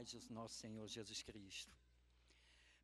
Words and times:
paz 0.00 0.14
do 0.14 0.32
nosso 0.32 0.54
Senhor 0.54 0.88
Jesus 0.88 1.22
Cristo. 1.22 1.76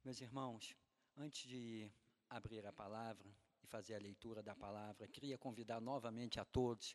Meus 0.04 0.20
irmãos, 0.20 0.76
antes 1.16 1.48
de 1.48 1.90
abrir 2.28 2.66
a 2.66 2.72
palavra 2.74 3.26
e 3.62 3.66
fazer 3.66 3.94
a 3.94 3.98
leitura 3.98 4.42
da 4.42 4.54
palavra, 4.54 5.08
queria 5.08 5.38
convidar 5.38 5.80
novamente 5.80 6.38
a 6.38 6.44
todos 6.44 6.94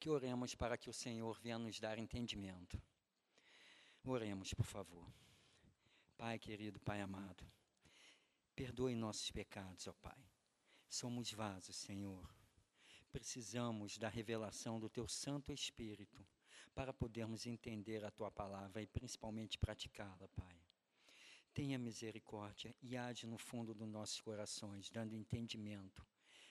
que 0.00 0.10
oremos 0.10 0.56
para 0.56 0.76
que 0.76 0.90
o 0.90 0.92
Senhor 0.92 1.38
venha 1.40 1.60
nos 1.60 1.78
dar 1.78 1.96
entendimento. 1.96 2.76
Oremos, 4.02 4.52
por 4.52 4.66
favor. 4.66 5.06
Pai 6.16 6.40
querido, 6.40 6.80
Pai 6.80 7.00
amado, 7.00 7.46
perdoe 8.56 8.96
nossos 8.96 9.30
pecados, 9.30 9.86
ó 9.86 9.92
Pai. 9.92 10.26
Somos 10.88 11.30
vasos, 11.30 11.76
Senhor. 11.76 12.28
Precisamos 13.12 13.96
da 13.96 14.08
revelação 14.08 14.80
do 14.80 14.90
Teu 14.90 15.06
Santo 15.06 15.52
Espírito 15.52 16.18
para 16.74 16.92
podermos 16.92 17.46
entender 17.46 18.04
a 18.04 18.10
Tua 18.10 18.30
palavra 18.30 18.82
e 18.82 18.86
principalmente 18.86 19.58
praticá-la, 19.58 20.28
Pai. 20.28 20.56
Tenha 21.54 21.78
misericórdia 21.78 22.74
e 22.80 22.96
age 22.96 23.26
no 23.26 23.36
fundo 23.36 23.74
dos 23.74 23.88
nossos 23.88 24.20
corações, 24.20 24.88
dando 24.88 25.14
entendimento, 25.14 26.06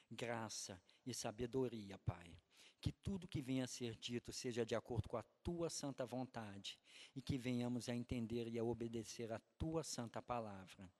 graça 0.10 0.80
e 1.06 1.14
sabedoria, 1.14 1.98
Pai. 2.00 2.38
Que 2.80 2.92
tudo 2.92 3.28
que 3.28 3.42
venha 3.42 3.64
a 3.64 3.68
ser 3.68 3.96
dito 3.96 4.32
seja 4.32 4.66
de 4.66 4.76
acordo 4.76 5.08
com 5.08 5.18
a 5.18 5.24
Tua 5.44 5.70
santa 5.70 6.06
vontade 6.06 6.80
e 7.16 7.22
que 7.22 7.38
venhamos 7.38 7.90
a 7.90 7.96
entender 7.96 8.48
e 8.48 8.58
a 8.60 8.64
obedecer 8.64 9.32
a 9.32 9.40
Tua 9.58 9.84
santa 9.84 10.22
palavra. 10.22 10.92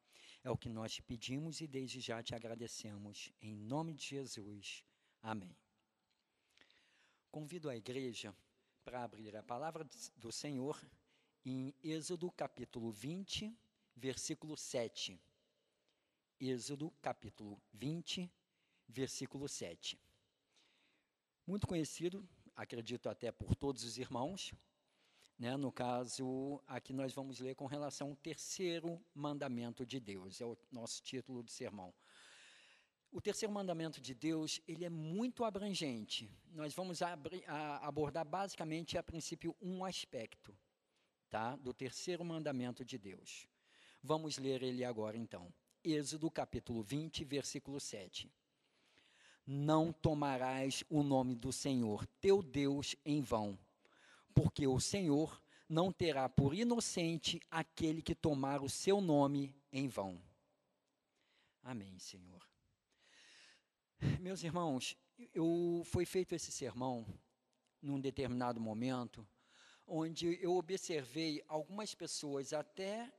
É 0.44 0.50
o 0.50 0.58
que 0.58 0.70
nós 0.70 0.94
te 0.94 1.04
pedimos 1.04 1.62
e 1.62 1.68
desde 1.68 2.00
já 2.00 2.24
te 2.24 2.34
agradecemos. 2.34 3.32
Em 3.42 3.56
nome 3.56 3.94
de 3.94 4.06
Jesus. 4.06 4.84
Amém. 5.22 5.56
Convido 7.30 7.70
a 7.70 7.76
igreja 7.76 8.36
para 8.84 9.04
abrir 9.04 9.36
a 9.36 9.44
palavra 9.44 9.88
do 10.18 10.32
Senhor 10.32 10.80
em 11.46 11.74
Êxodo 11.84 12.32
capítulo 12.32 12.92
20, 12.92 13.56
versículo 13.96 14.58
7. 14.58 15.20
Êxodo 16.40 16.92
capítulo 17.02 17.62
20, 17.74 18.32
versículo 18.88 19.48
7. 19.48 20.00
Muito 21.46 21.68
conhecido, 21.68 22.28
acredito 22.56 23.08
até 23.10 23.32
por 23.32 23.56
todos 23.56 23.84
os 23.84 23.98
irmãos. 23.98 24.54
Né? 25.38 25.56
No 25.58 25.72
caso, 25.72 26.62
aqui 26.68 26.94
nós 26.94 27.14
vamos 27.14 27.40
ler 27.40 27.56
com 27.56 27.66
relação 27.66 28.10
ao 28.10 28.16
terceiro 28.16 29.04
mandamento 29.14 29.86
de 29.86 30.00
Deus, 30.00 30.42
é 30.42 30.46
o 30.46 30.58
nosso 30.72 31.02
título 31.04 31.44
de 31.44 31.52
sermão. 31.52 31.94
O 33.12 33.20
terceiro 33.20 33.54
mandamento 33.54 34.00
de 34.00 34.14
Deus, 34.14 34.62
ele 34.66 34.86
é 34.86 34.90
muito 34.90 35.44
abrangente. 35.44 36.32
Nós 36.54 36.74
vamos 36.74 37.02
a- 37.02 37.18
abordar 37.82 38.26
basicamente, 38.26 38.98
a 38.98 39.04
princípio, 39.04 39.56
um 39.62 39.84
aspecto 39.84 40.58
tá? 41.30 41.56
do 41.58 41.74
terceiro 41.74 42.24
mandamento 42.24 42.86
de 42.86 42.98
Deus. 42.98 43.48
Vamos 44.02 44.38
ler 44.38 44.64
ele 44.64 44.86
agora, 44.86 45.18
então. 45.18 45.54
Êxodo, 45.84 46.32
capítulo 46.32 46.82
20, 46.82 47.26
versículo 47.26 47.80
7. 47.80 48.32
Não 49.46 49.92
tomarás 49.92 50.84
o 50.90 51.04
nome 51.04 51.36
do 51.36 51.52
Senhor, 51.52 52.06
teu 52.22 52.42
Deus, 52.42 52.96
em 53.04 53.22
vão, 53.22 53.60
porque 54.34 54.68
o 54.68 54.80
Senhor 54.80 55.42
não 55.68 55.92
terá 55.92 56.30
por 56.30 56.54
inocente 56.54 57.42
aquele 57.50 58.02
que 58.02 58.16
tomar 58.16 58.62
o 58.62 58.70
seu 58.70 59.02
nome 59.02 59.56
em 59.72 59.88
vão. 59.88 60.22
Amém, 61.64 61.98
Senhor. 62.00 62.51
Meus 64.20 64.44
irmãos, 64.44 64.98
eu 65.32 65.84
foi 65.86 66.06
feito 66.06 66.34
esse 66.34 66.52
sermão 66.52 67.06
num 67.80 68.00
determinado 68.00 68.60
momento, 68.60 69.28
onde 69.86 70.40
eu 70.42 70.56
observei 70.56 71.44
algumas 71.48 71.94
pessoas 71.94 72.52
até 72.52 73.14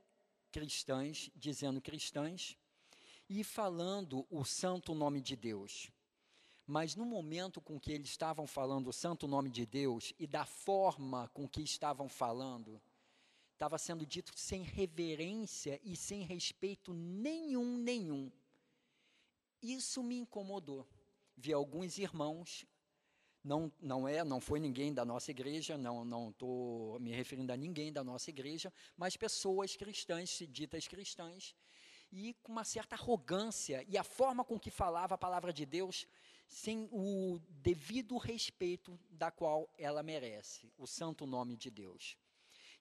cristãs, 0.51 1.29
dizendo 1.33 1.79
cristãs, 1.79 2.57
e 3.29 3.45
falando 3.45 4.27
o 4.29 4.43
santo 4.43 4.93
nome 4.93 5.21
de 5.21 5.37
Deus. 5.37 5.89
Mas 6.67 6.97
no 6.97 7.05
momento 7.05 7.61
com 7.61 7.79
que 7.79 7.93
eles 7.93 8.09
estavam 8.09 8.45
falando 8.45 8.87
o 8.89 8.93
santo 8.93 9.25
nome 9.25 9.49
de 9.49 9.65
Deus 9.65 10.13
e 10.19 10.27
da 10.27 10.45
forma 10.45 11.29
com 11.29 11.47
que 11.47 11.61
estavam 11.61 12.09
falando, 12.09 12.81
estava 13.53 13.77
sendo 13.77 14.05
dito 14.05 14.33
sem 14.35 14.63
reverência 14.63 15.79
e 15.81 15.95
sem 15.95 16.23
respeito 16.23 16.93
nenhum, 16.93 17.77
nenhum. 17.77 18.29
Isso 19.63 20.03
me 20.03 20.17
incomodou. 20.17 20.85
Vi 21.37 21.53
alguns 21.53 21.97
irmãos, 21.97 22.65
não, 23.41 23.71
não 23.81 24.05
é, 24.05 24.21
não 24.21 24.41
foi 24.41 24.59
ninguém 24.59 24.93
da 24.93 25.05
nossa 25.05 25.31
igreja, 25.31 25.77
não 25.77 26.03
não 26.03 26.31
estou 26.31 26.99
me 26.99 27.11
referindo 27.11 27.53
a 27.53 27.55
ninguém 27.55 27.91
da 27.91 28.03
nossa 28.03 28.29
igreja, 28.29 28.71
mas 28.97 29.15
pessoas 29.15 29.77
cristãs, 29.77 30.43
ditas 30.49 30.85
cristãs, 30.85 31.55
e 32.11 32.33
com 32.43 32.51
uma 32.51 32.65
certa 32.65 32.95
arrogância 32.95 33.85
e 33.87 33.97
a 33.97 34.03
forma 34.03 34.43
com 34.43 34.59
que 34.59 34.69
falava 34.69 35.15
a 35.15 35.17
palavra 35.17 35.53
de 35.53 35.65
Deus, 35.65 36.05
sem 36.45 36.89
o 36.91 37.39
devido 37.49 38.17
respeito 38.17 38.99
da 39.09 39.31
qual 39.31 39.73
ela 39.77 40.03
merece, 40.03 40.69
o 40.77 40.85
santo 40.85 41.25
nome 41.25 41.55
de 41.55 41.71
Deus. 41.71 42.17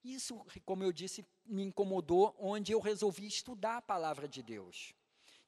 Isso, 0.03 0.45
como 0.65 0.83
eu 0.83 0.93
disse, 0.93 1.25
me 1.47 1.63
incomodou, 1.63 2.35
onde 2.41 2.73
eu 2.73 2.81
resolvi 2.81 3.25
estudar 3.25 3.77
a 3.77 3.83
palavra 3.83 4.27
de 4.27 4.43
Deus 4.43 4.93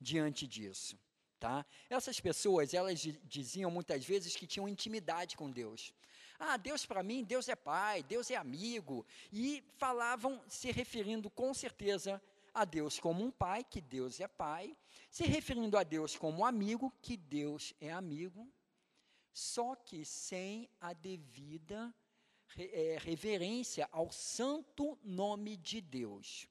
diante 0.00 0.46
disso. 0.46 0.96
Tá? 1.44 1.66
Essas 1.90 2.18
pessoas, 2.18 2.72
elas 2.72 2.98
diziam 3.24 3.70
muitas 3.70 4.02
vezes 4.02 4.34
que 4.34 4.46
tinham 4.46 4.66
intimidade 4.66 5.36
com 5.36 5.50
Deus. 5.50 5.92
Ah, 6.38 6.56
Deus 6.56 6.86
para 6.86 7.02
mim, 7.02 7.22
Deus 7.22 7.50
é 7.50 7.54
pai, 7.54 8.02
Deus 8.02 8.30
é 8.30 8.36
amigo. 8.36 9.04
E 9.30 9.62
falavam 9.76 10.42
se 10.48 10.72
referindo 10.72 11.28
com 11.28 11.52
certeza 11.52 12.18
a 12.54 12.64
Deus 12.64 12.98
como 12.98 13.22
um 13.22 13.30
pai, 13.30 13.62
que 13.62 13.82
Deus 13.82 14.20
é 14.20 14.26
pai, 14.26 14.74
se 15.10 15.24
referindo 15.24 15.76
a 15.76 15.82
Deus 15.82 16.16
como 16.16 16.46
amigo, 16.46 16.90
que 17.02 17.14
Deus 17.14 17.74
é 17.78 17.92
amigo, 17.92 18.50
só 19.30 19.74
que 19.74 20.02
sem 20.02 20.66
a 20.80 20.94
devida 20.94 21.94
é, 22.56 22.96
reverência 22.98 23.86
ao 23.92 24.10
santo 24.10 24.98
nome 25.04 25.58
de 25.58 25.82
Deus. 25.82 26.48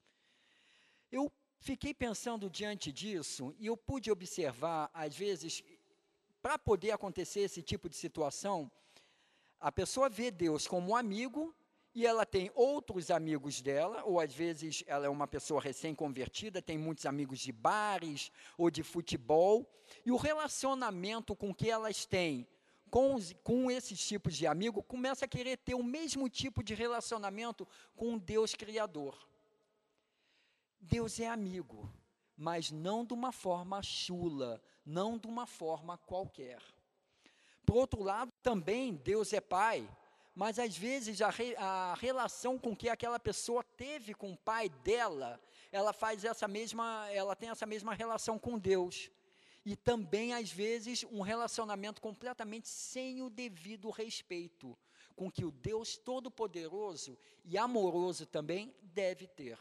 Eu 1.11 1.31
Fiquei 1.63 1.93
pensando 1.93 2.49
diante 2.49 2.91
disso 2.91 3.55
e 3.57 3.67
eu 3.67 3.77
pude 3.77 4.11
observar, 4.11 4.91
às 4.93 5.15
vezes, 5.15 5.63
para 6.41 6.59
poder 6.59 6.91
acontecer 6.91 7.39
esse 7.39 7.61
tipo 7.61 7.87
de 7.87 7.95
situação, 7.95 8.69
a 9.61 9.71
pessoa 9.71 10.09
vê 10.09 10.29
Deus 10.29 10.67
como 10.67 10.89
um 10.89 10.95
amigo 10.95 11.55
e 11.95 12.05
ela 12.05 12.25
tem 12.25 12.51
outros 12.53 13.09
amigos 13.09 13.61
dela, 13.61 14.03
ou 14.03 14.19
às 14.19 14.33
vezes 14.33 14.83
ela 14.85 15.05
é 15.05 15.09
uma 15.09 15.25
pessoa 15.25 15.61
recém-convertida, 15.61 16.61
tem 16.61 16.77
muitos 16.77 17.05
amigos 17.05 17.39
de 17.39 17.53
bares 17.53 18.29
ou 18.57 18.69
de 18.69 18.83
futebol, 18.83 19.65
e 20.05 20.11
o 20.11 20.17
relacionamento 20.17 21.33
com 21.33 21.55
que 21.55 21.69
elas 21.69 22.05
têm 22.05 22.45
com, 22.89 23.15
com 23.41 23.71
esses 23.71 24.05
tipos 24.05 24.35
de 24.35 24.45
amigo 24.45 24.83
começa 24.83 25.23
a 25.23 25.29
querer 25.29 25.55
ter 25.59 25.75
o 25.75 25.83
mesmo 25.83 26.27
tipo 26.27 26.61
de 26.61 26.73
relacionamento 26.73 27.65
com 27.95 28.15
o 28.15 28.19
Deus 28.19 28.53
Criador. 28.53 29.17
Deus 30.83 31.19
é 31.19 31.27
amigo, 31.27 31.89
mas 32.35 32.69
não 32.69 33.05
de 33.05 33.13
uma 33.13 33.31
forma 33.31 33.81
chula, 33.81 34.61
não 34.85 35.17
de 35.17 35.27
uma 35.27 35.45
forma 35.45 35.97
qualquer. 35.97 36.61
Por 37.65 37.77
outro 37.77 38.03
lado, 38.03 38.31
também 38.41 38.93
Deus 38.93 39.31
é 39.31 39.39
pai, 39.39 39.89
mas 40.35 40.59
às 40.59 40.77
vezes 40.77 41.21
a, 41.21 41.29
re, 41.29 41.55
a, 41.57 41.95
relação 41.97 42.59
com 42.59 42.75
que 42.75 42.89
aquela 42.89 43.17
pessoa 43.17 43.63
teve 43.63 44.13
com 44.13 44.33
o 44.33 44.37
pai 44.37 44.67
dela, 44.67 45.39
ela 45.71 45.93
faz 45.93 46.25
essa 46.25 46.47
mesma, 46.49 47.09
ela 47.11 47.35
tem 47.35 47.49
essa 47.49 47.65
mesma 47.65 47.93
relação 47.93 48.37
com 48.37 48.59
Deus. 48.59 49.09
E 49.65 49.77
também 49.77 50.33
às 50.33 50.51
vezes 50.51 51.05
um 51.09 51.21
relacionamento 51.21 52.01
completamente 52.01 52.67
sem 52.67 53.21
o 53.21 53.29
devido 53.29 53.89
respeito 53.89 54.77
com 55.15 55.31
que 55.31 55.45
o 55.45 55.51
Deus 55.51 55.95
todo-poderoso 55.95 57.17
e 57.45 57.57
amoroso 57.57 58.25
também 58.25 58.75
deve 58.81 59.27
ter. 59.27 59.57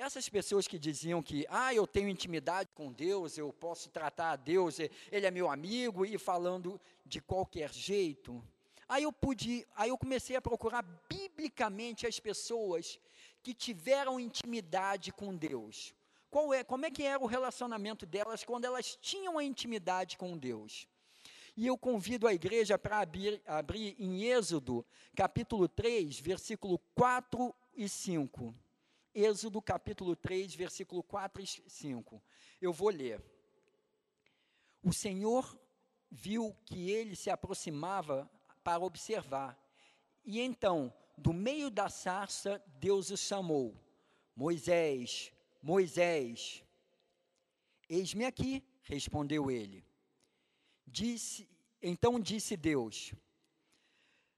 Essas 0.00 0.30
pessoas 0.30 0.66
que 0.66 0.78
diziam 0.78 1.22
que, 1.22 1.44
ah, 1.50 1.74
eu 1.74 1.86
tenho 1.86 2.08
intimidade 2.08 2.70
com 2.74 2.90
Deus, 2.90 3.36
eu 3.36 3.52
posso 3.52 3.90
tratar 3.90 4.30
a 4.30 4.36
Deus, 4.36 4.78
ele 4.78 5.26
é 5.26 5.30
meu 5.30 5.50
amigo, 5.50 6.06
e 6.06 6.16
falando 6.16 6.80
de 7.04 7.20
qualquer 7.20 7.70
jeito. 7.70 8.42
Aí 8.88 9.02
eu 9.02 9.12
pude, 9.12 9.66
aí 9.76 9.90
eu 9.90 9.98
comecei 9.98 10.36
a 10.36 10.40
procurar 10.40 10.80
biblicamente 11.06 12.06
as 12.06 12.18
pessoas 12.18 12.98
que 13.42 13.52
tiveram 13.52 14.18
intimidade 14.18 15.12
com 15.12 15.36
Deus. 15.36 15.94
Qual 16.30 16.54
é, 16.54 16.64
como 16.64 16.86
é 16.86 16.90
que 16.90 17.02
era 17.02 17.22
o 17.22 17.26
relacionamento 17.26 18.06
delas 18.06 18.42
quando 18.42 18.64
elas 18.64 18.96
tinham 19.02 19.36
a 19.36 19.44
intimidade 19.44 20.16
com 20.16 20.38
Deus? 20.38 20.88
E 21.54 21.66
eu 21.66 21.76
convido 21.76 22.26
a 22.26 22.32
igreja 22.32 22.78
para 22.78 23.00
abrir, 23.00 23.42
abrir 23.44 23.96
em 23.98 24.24
Êxodo, 24.24 24.82
capítulo 25.14 25.68
3, 25.68 26.18
versículo 26.20 26.78
4 26.94 27.54
e 27.74 27.86
5. 27.86 28.54
Êxodo 29.14 29.60
capítulo 29.60 30.14
3, 30.14 30.54
versículo 30.54 31.02
4 31.02 31.42
e 31.42 31.46
5. 31.46 32.22
Eu 32.60 32.72
vou 32.72 32.90
ler. 32.90 33.20
O 34.82 34.92
Senhor 34.92 35.58
viu 36.10 36.56
que 36.64 36.90
ele 36.90 37.16
se 37.16 37.30
aproximava 37.30 38.30
para 38.62 38.84
observar. 38.84 39.58
E 40.24 40.40
então, 40.40 40.92
do 41.16 41.32
meio 41.32 41.70
da 41.70 41.88
sarça, 41.88 42.62
Deus 42.78 43.10
o 43.10 43.16
chamou: 43.16 43.74
Moisés, 44.34 45.32
Moisés. 45.62 46.64
Eis-me 47.88 48.24
aqui, 48.24 48.62
respondeu 48.82 49.50
ele. 49.50 49.84
Disse, 50.86 51.48
então 51.82 52.20
disse 52.20 52.56
Deus: 52.56 53.12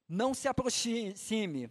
Não 0.08 0.32
se 0.32 0.48
aproxime, 0.48 1.70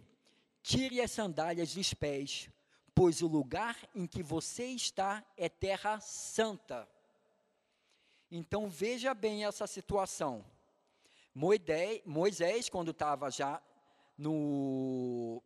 tire 0.62 1.00
as 1.00 1.10
sandálias 1.10 1.74
dos 1.74 1.92
pés, 1.92 2.48
pois 2.94 3.22
o 3.22 3.26
lugar 3.26 3.76
em 3.94 4.06
que 4.06 4.22
você 4.22 4.66
está 4.66 5.24
é 5.36 5.48
terra 5.48 6.00
santa. 6.00 6.88
Então 8.30 8.68
veja 8.68 9.12
bem 9.14 9.44
essa 9.44 9.66
situação. 9.66 10.44
Moisés, 11.34 12.68
quando 12.68 12.90
estava 12.90 13.30
já 13.30 13.60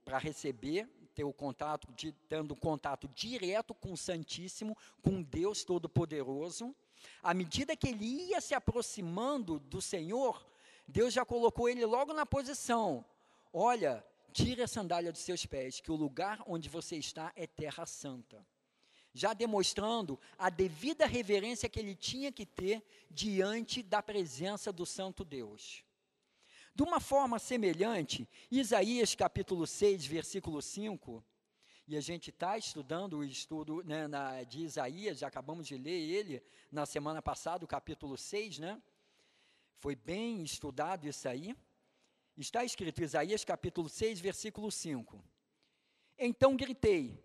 para 0.05 0.19
receber, 0.19 0.89
ter 1.15 1.25
o 1.25 1.33
contato, 1.33 1.89
de, 1.93 2.13
tendo 2.29 2.55
contato 2.55 3.09
direto 3.09 3.75
com 3.75 3.93
o 3.93 3.97
Santíssimo, 3.97 4.77
com 5.03 5.23
Deus 5.23 5.65
Todo-Poderoso, 5.65 6.75
à 7.23 7.33
medida 7.33 7.77
que 7.77 7.89
ele 7.89 8.05
ia 8.05 8.41
se 8.41 8.55
aproximando 8.55 9.59
do 9.59 9.81
Senhor, 9.81 10.47
Deus 10.87 11.15
já 11.15 11.25
colocou 11.25 11.69
ele 11.69 11.85
logo 11.85 12.13
na 12.13 12.27
posição. 12.27 13.05
Olha, 13.53 14.05
Tire 14.37 14.63
a 14.63 14.69
sandália 14.69 15.11
dos 15.11 15.23
seus 15.23 15.47
pés, 15.47 15.81
que 15.81 15.91
o 15.91 15.97
lugar 15.97 16.43
onde 16.47 16.69
você 16.69 16.95
está 16.99 17.33
é 17.35 17.47
terra 17.47 17.87
santa. 17.87 18.47
Já 19.15 19.33
demonstrando 19.33 20.21
a 20.37 20.51
devida 20.51 21.07
reverência 21.07 21.71
que 21.71 21.81
ele 21.81 21.95
tinha 21.95 22.31
que 22.31 22.45
ter 22.45 22.85
diante 23.11 23.83
da 23.83 24.03
presença 24.03 24.71
do 24.71 24.85
Santo 24.85 25.25
Deus. 25.25 25.83
De 26.75 26.83
uma 26.83 27.01
forma 27.01 27.39
semelhante, 27.39 28.29
Isaías 28.51 29.15
capítulo 29.15 29.67
6, 29.67 30.05
versículo 30.05 30.61
5, 30.61 31.25
e 31.89 31.97
a 31.97 32.01
gente 32.03 32.29
está 32.29 32.59
estudando 32.59 33.17
o 33.17 33.25
estudo 33.25 33.83
né, 33.85 34.07
na, 34.07 34.43
de 34.43 34.65
Isaías, 34.65 35.21
já 35.21 35.29
acabamos 35.29 35.67
de 35.67 35.79
ler 35.79 35.99
ele 35.99 36.43
na 36.71 36.85
semana 36.85 37.23
passada, 37.23 37.65
o 37.65 37.69
capítulo 37.69 38.19
6, 38.19 38.59
né? 38.59 38.83
Foi 39.77 39.97
bem 39.97 40.43
estudado 40.43 41.09
isso 41.09 41.27
aí. 41.27 41.57
Está 42.37 42.63
escrito 42.63 43.03
Isaías 43.03 43.47
capítulo 43.47 43.89
6, 43.89 44.21
versículo 44.21 44.71
5. 44.71 45.25
Então 46.19 46.55
gritei: 46.55 47.19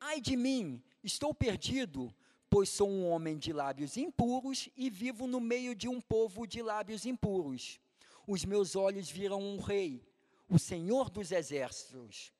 Ai 0.00 0.20
de 0.20 0.36
mim, 0.36 0.82
estou 1.04 1.32
perdido, 1.32 2.12
pois 2.50 2.68
sou 2.68 2.90
um 2.90 3.08
homem 3.08 3.38
de 3.38 3.52
lábios 3.52 3.96
impuros 3.96 4.68
e 4.76 4.90
vivo 4.90 5.28
no 5.28 5.38
meio 5.40 5.72
de 5.72 5.88
um 5.88 6.00
povo 6.00 6.48
de 6.48 6.62
lábios 6.62 7.06
impuros. 7.06 7.78
Os 8.26 8.44
meus 8.44 8.74
olhos 8.74 9.08
viram 9.08 9.40
um 9.40 9.60
rei, 9.60 10.04
o 10.48 10.58
Senhor 10.58 11.10
dos 11.10 11.30
exércitos. 11.30 12.32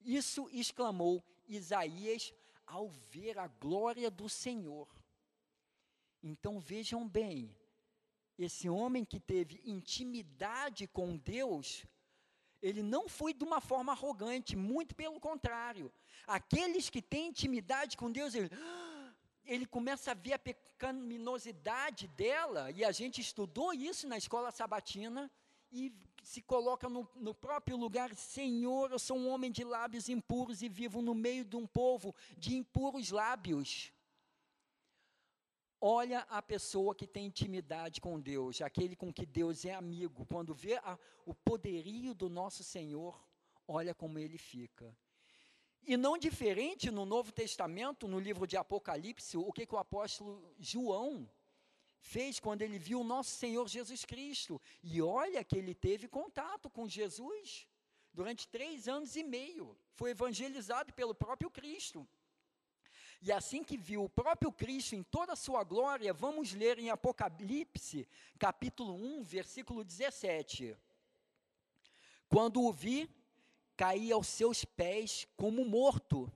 Isso 0.00 0.48
exclamou 0.52 1.24
Isaías 1.48 2.32
ao 2.64 2.88
ver 2.88 3.38
a 3.38 3.48
glória 3.48 4.08
do 4.08 4.28
Senhor. 4.28 4.88
Então 6.22 6.60
vejam 6.60 7.08
bem, 7.08 7.52
esse 8.38 8.68
homem 8.68 9.04
que 9.04 9.18
teve 9.18 9.60
intimidade 9.64 10.86
com 10.86 11.16
Deus, 11.16 11.84
ele 12.60 12.82
não 12.82 13.08
foi 13.08 13.32
de 13.32 13.44
uma 13.44 13.60
forma 13.60 13.92
arrogante, 13.92 14.56
muito 14.56 14.94
pelo 14.94 15.20
contrário. 15.20 15.92
Aqueles 16.26 16.90
que 16.90 17.00
têm 17.00 17.28
intimidade 17.28 17.96
com 17.96 18.10
Deus, 18.10 18.34
ele, 18.34 18.50
ele 19.44 19.66
começa 19.66 20.10
a 20.10 20.14
ver 20.14 20.34
a 20.34 20.38
pecaminosidade 20.38 22.08
dela, 22.08 22.70
e 22.70 22.84
a 22.84 22.92
gente 22.92 23.20
estudou 23.20 23.72
isso 23.72 24.06
na 24.06 24.18
escola 24.18 24.50
sabatina, 24.50 25.30
e 25.72 25.92
se 26.22 26.42
coloca 26.42 26.88
no, 26.88 27.08
no, 27.14 27.34
próprio 27.34 27.76
lugar, 27.76 28.14
Senhor, 28.14 28.90
eu 28.90 28.98
sou 28.98 29.16
um 29.16 29.28
homem 29.28 29.50
de 29.50 29.62
lábios 29.62 30.08
impuros 30.08 30.60
e 30.60 30.68
vivo 30.68 31.00
no 31.00 31.14
meio 31.14 31.44
de 31.44 31.56
um 31.56 31.66
povo 31.66 32.14
de 32.36 32.56
impuros 32.56 33.10
lábios. 33.10 33.92
Olha 35.80 36.20
a 36.30 36.40
pessoa 36.40 36.94
que 36.94 37.06
tem 37.06 37.26
intimidade 37.26 38.00
com 38.00 38.18
Deus, 38.18 38.62
aquele 38.62 38.96
com 38.96 39.12
que 39.12 39.26
Deus 39.26 39.64
é 39.64 39.74
amigo. 39.74 40.24
Quando 40.26 40.54
vê 40.54 40.76
a, 40.76 40.98
o 41.24 41.34
poderio 41.34 42.14
do 42.14 42.28
nosso 42.28 42.64
Senhor, 42.64 43.22
olha 43.68 43.94
como 43.94 44.18
ele 44.18 44.38
fica. 44.38 44.96
E 45.86 45.96
não 45.96 46.18
diferente 46.18 46.90
no 46.90 47.04
Novo 47.04 47.30
Testamento, 47.30 48.08
no 48.08 48.18
livro 48.18 48.46
de 48.46 48.56
Apocalipse, 48.56 49.36
o 49.36 49.52
que, 49.52 49.66
que 49.66 49.74
o 49.74 49.78
apóstolo 49.78 50.52
João 50.58 51.30
fez 52.00 52.40
quando 52.40 52.62
ele 52.62 52.78
viu 52.78 53.00
o 53.00 53.04
nosso 53.04 53.30
Senhor 53.30 53.68
Jesus 53.68 54.04
Cristo. 54.04 54.60
E 54.82 55.00
olha 55.02 55.44
que 55.44 55.56
ele 55.56 55.74
teve 55.74 56.08
contato 56.08 56.70
com 56.70 56.88
Jesus 56.88 57.68
durante 58.12 58.48
três 58.48 58.88
anos 58.88 59.14
e 59.14 59.22
meio. 59.22 59.76
Foi 59.92 60.10
evangelizado 60.10 60.92
pelo 60.92 61.14
próprio 61.14 61.50
Cristo. 61.50 62.08
E 63.22 63.32
assim 63.32 63.64
que 63.64 63.76
viu 63.76 64.04
o 64.04 64.08
próprio 64.08 64.52
Cristo 64.52 64.94
em 64.94 65.02
toda 65.02 65.32
a 65.32 65.36
sua 65.36 65.64
glória, 65.64 66.12
vamos 66.12 66.52
ler 66.52 66.78
em 66.78 66.90
Apocalipse, 66.90 68.06
capítulo 68.38 68.94
1, 68.94 69.22
versículo 69.22 69.82
17. 69.82 70.76
Quando 72.28 72.62
o 72.62 72.72
vi, 72.72 73.08
caí 73.76 74.12
aos 74.12 74.26
seus 74.26 74.64
pés 74.64 75.26
como 75.36 75.64
morto. 75.64 76.32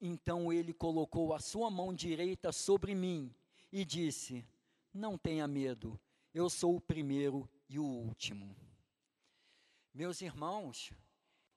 Então 0.00 0.52
ele 0.52 0.72
colocou 0.72 1.34
a 1.34 1.40
sua 1.40 1.70
mão 1.70 1.92
direita 1.92 2.52
sobre 2.52 2.94
mim 2.94 3.34
e 3.72 3.84
disse: 3.84 4.46
Não 4.92 5.18
tenha 5.18 5.48
medo, 5.48 5.98
eu 6.32 6.48
sou 6.48 6.76
o 6.76 6.80
primeiro 6.80 7.48
e 7.68 7.78
o 7.78 7.84
último. 7.84 8.56
Meus 9.92 10.20
irmãos, 10.20 10.92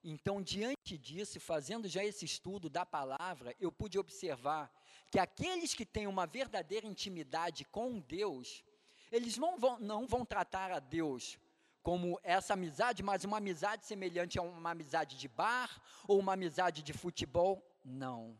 então, 0.04 0.42
diante 0.42 0.98
disso, 0.98 1.38
fazendo 1.38 1.88
já 1.88 2.04
esse 2.04 2.24
estudo 2.24 2.68
da 2.68 2.84
palavra, 2.84 3.54
eu 3.60 3.70
pude 3.70 3.98
observar 3.98 4.72
que 5.10 5.18
aqueles 5.18 5.74
que 5.74 5.86
têm 5.86 6.06
uma 6.06 6.26
verdadeira 6.26 6.86
intimidade 6.86 7.64
com 7.66 8.00
Deus, 8.00 8.64
eles 9.12 9.36
não 9.36 9.58
vão, 9.58 9.78
não 9.78 10.06
vão 10.06 10.24
tratar 10.24 10.72
a 10.72 10.80
Deus 10.80 11.38
como 11.82 12.18
essa 12.22 12.54
amizade, 12.54 13.02
mas 13.02 13.24
uma 13.24 13.36
amizade 13.36 13.86
semelhante 13.86 14.38
a 14.38 14.42
uma 14.42 14.70
amizade 14.70 15.16
de 15.16 15.28
bar 15.28 15.80
ou 16.08 16.18
uma 16.18 16.32
amizade 16.32 16.82
de 16.82 16.92
futebol. 16.92 17.62
Não. 17.84 18.36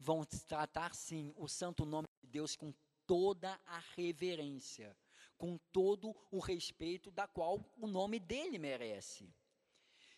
Vão 0.00 0.24
tratar, 0.24 0.94
sim, 0.94 1.32
o 1.36 1.48
santo 1.48 1.84
nome 1.84 2.06
de 2.22 2.28
Deus 2.28 2.56
com 2.56 2.72
toda 3.06 3.58
a 3.66 3.82
reverência, 3.96 4.96
com 5.36 5.58
todo 5.72 6.14
o 6.30 6.38
respeito 6.38 7.10
da 7.10 7.26
qual 7.26 7.64
o 7.76 7.86
nome 7.86 8.18
dele 8.18 8.58
merece. 8.58 9.28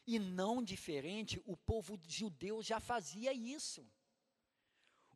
E 0.06 0.18
não 0.18 0.62
diferente, 0.62 1.42
o 1.46 1.56
povo 1.56 1.98
judeu 2.06 2.62
já 2.62 2.80
fazia 2.80 3.32
isso. 3.32 3.86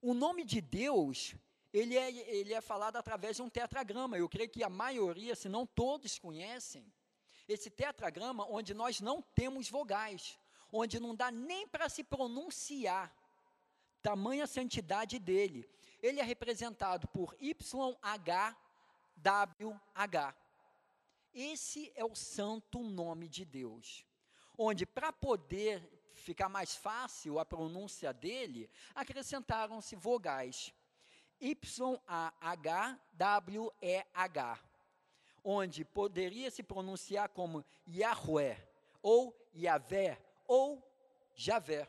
O 0.00 0.12
nome 0.12 0.44
de 0.44 0.60
Deus, 0.60 1.34
ele 1.72 1.96
é, 1.96 2.10
ele 2.28 2.52
é 2.52 2.60
falado 2.60 2.96
através 2.96 3.36
de 3.36 3.42
um 3.42 3.48
tetragrama. 3.48 4.18
Eu 4.18 4.28
creio 4.28 4.50
que 4.50 4.62
a 4.62 4.68
maioria, 4.68 5.34
se 5.34 5.48
não 5.48 5.66
todos, 5.66 6.18
conhecem. 6.18 6.92
Esse 7.48 7.70
tetragrama, 7.70 8.46
onde 8.48 8.74
nós 8.74 9.00
não 9.00 9.22
temos 9.22 9.68
vogais, 9.68 10.38
onde 10.70 11.00
não 11.00 11.14
dá 11.14 11.30
nem 11.30 11.66
para 11.66 11.88
se 11.88 12.04
pronunciar, 12.04 13.14
tamanha 14.02 14.46
santidade 14.46 15.18
dele. 15.18 15.68
Ele 16.02 16.20
é 16.20 16.22
representado 16.22 17.08
por 17.08 17.34
YHWH. 17.40 18.44
Esse 21.32 21.90
é 21.96 22.04
o 22.04 22.14
santo 22.14 22.82
nome 22.82 23.28
de 23.28 23.44
Deus 23.44 24.04
onde 24.56 24.86
para 24.86 25.12
poder 25.12 25.82
ficar 26.14 26.48
mais 26.48 26.74
fácil 26.74 27.38
a 27.38 27.44
pronúncia 27.44 28.12
dele, 28.12 28.70
acrescentaram-se 28.94 29.94
vogais 29.96 30.72
Y-A-H-W-E-H, 31.40 32.00
onde 35.42 35.84
poderia 35.84 36.50
se 36.50 36.62
pronunciar 36.62 37.28
como 37.28 37.64
Yahweh, 37.86 38.56
ou 39.02 39.36
Yahvé, 39.54 40.18
ou 40.46 40.82
Javé. 41.34 41.88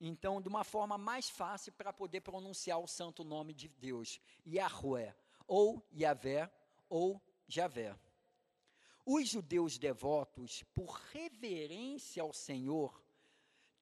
Então, 0.00 0.40
de 0.40 0.48
uma 0.48 0.64
forma 0.64 0.96
mais 0.96 1.28
fácil 1.28 1.72
para 1.72 1.92
poder 1.92 2.20
pronunciar 2.20 2.78
o 2.78 2.86
santo 2.86 3.24
nome 3.24 3.52
de 3.52 3.68
Deus, 3.68 4.20
Yahweh, 4.46 5.12
ou 5.46 5.84
Yahvé, 5.92 6.50
ou 6.88 7.20
Javé. 7.46 7.94
Os 9.10 9.26
judeus 9.26 9.78
devotos, 9.78 10.62
por 10.74 11.00
reverência 11.14 12.22
ao 12.22 12.30
Senhor, 12.30 13.02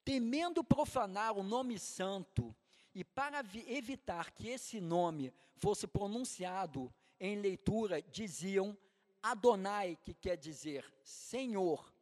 temendo 0.05 0.63
profanar 0.63 1.37
o 1.37 1.43
nome 1.43 1.77
santo 1.77 2.55
e 2.95 3.03
para 3.03 3.43
evitar 3.67 4.31
que 4.31 4.47
esse 4.47 4.79
nome 4.79 5.33
fosse 5.57 5.85
pronunciado 5.85 6.89
em 7.19 7.41
leitura, 7.41 8.01
diziam 8.01 8.77
Adonai, 9.21 9.97
que 10.01 10.13
quer 10.13 10.37
dizer 10.37 10.85
Senhor, 11.03 11.93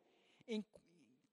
em, 0.48 0.63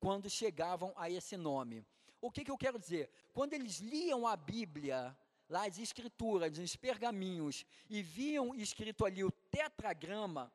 quando 0.00 0.30
chegavam 0.30 0.94
a 0.96 1.10
esse 1.10 1.36
nome. 1.36 1.84
O 2.22 2.30
que, 2.30 2.42
que 2.42 2.50
eu 2.50 2.56
quero 2.56 2.78
dizer? 2.78 3.10
Quando 3.34 3.52
eles 3.52 3.80
liam 3.80 4.26
a 4.26 4.34
Bíblia, 4.34 5.14
lá 5.46 5.66
as 5.66 5.78
escrituras, 5.78 6.56
nos 6.56 6.74
pergaminhos, 6.74 7.66
e 7.90 8.02
viam 8.02 8.54
escrito 8.54 9.04
ali 9.04 9.22
o 9.22 9.30
tetragrama, 9.30 10.50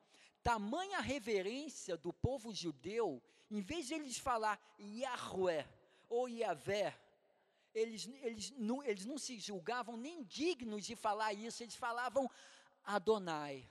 tamanha 0.48 1.02
reverência 1.02 1.98
do 1.98 2.14
povo 2.14 2.54
judeu, 2.54 3.22
em 3.52 3.60
vez 3.60 3.88
de 3.88 3.96
eles 3.96 4.18
falar 4.18 4.58
Yahweh 4.80 5.68
ou 6.08 6.30
Yahvé, 6.30 6.98
eles, 7.74 8.08
eles, 8.22 8.52
não, 8.52 8.82
eles 8.82 9.04
não 9.04 9.18
se 9.18 9.38
julgavam 9.40 9.98
nem 9.98 10.24
dignos 10.24 10.86
de 10.86 10.96
falar 10.96 11.34
isso, 11.34 11.62
eles 11.62 11.76
falavam 11.76 12.32
Adonai, 12.82 13.70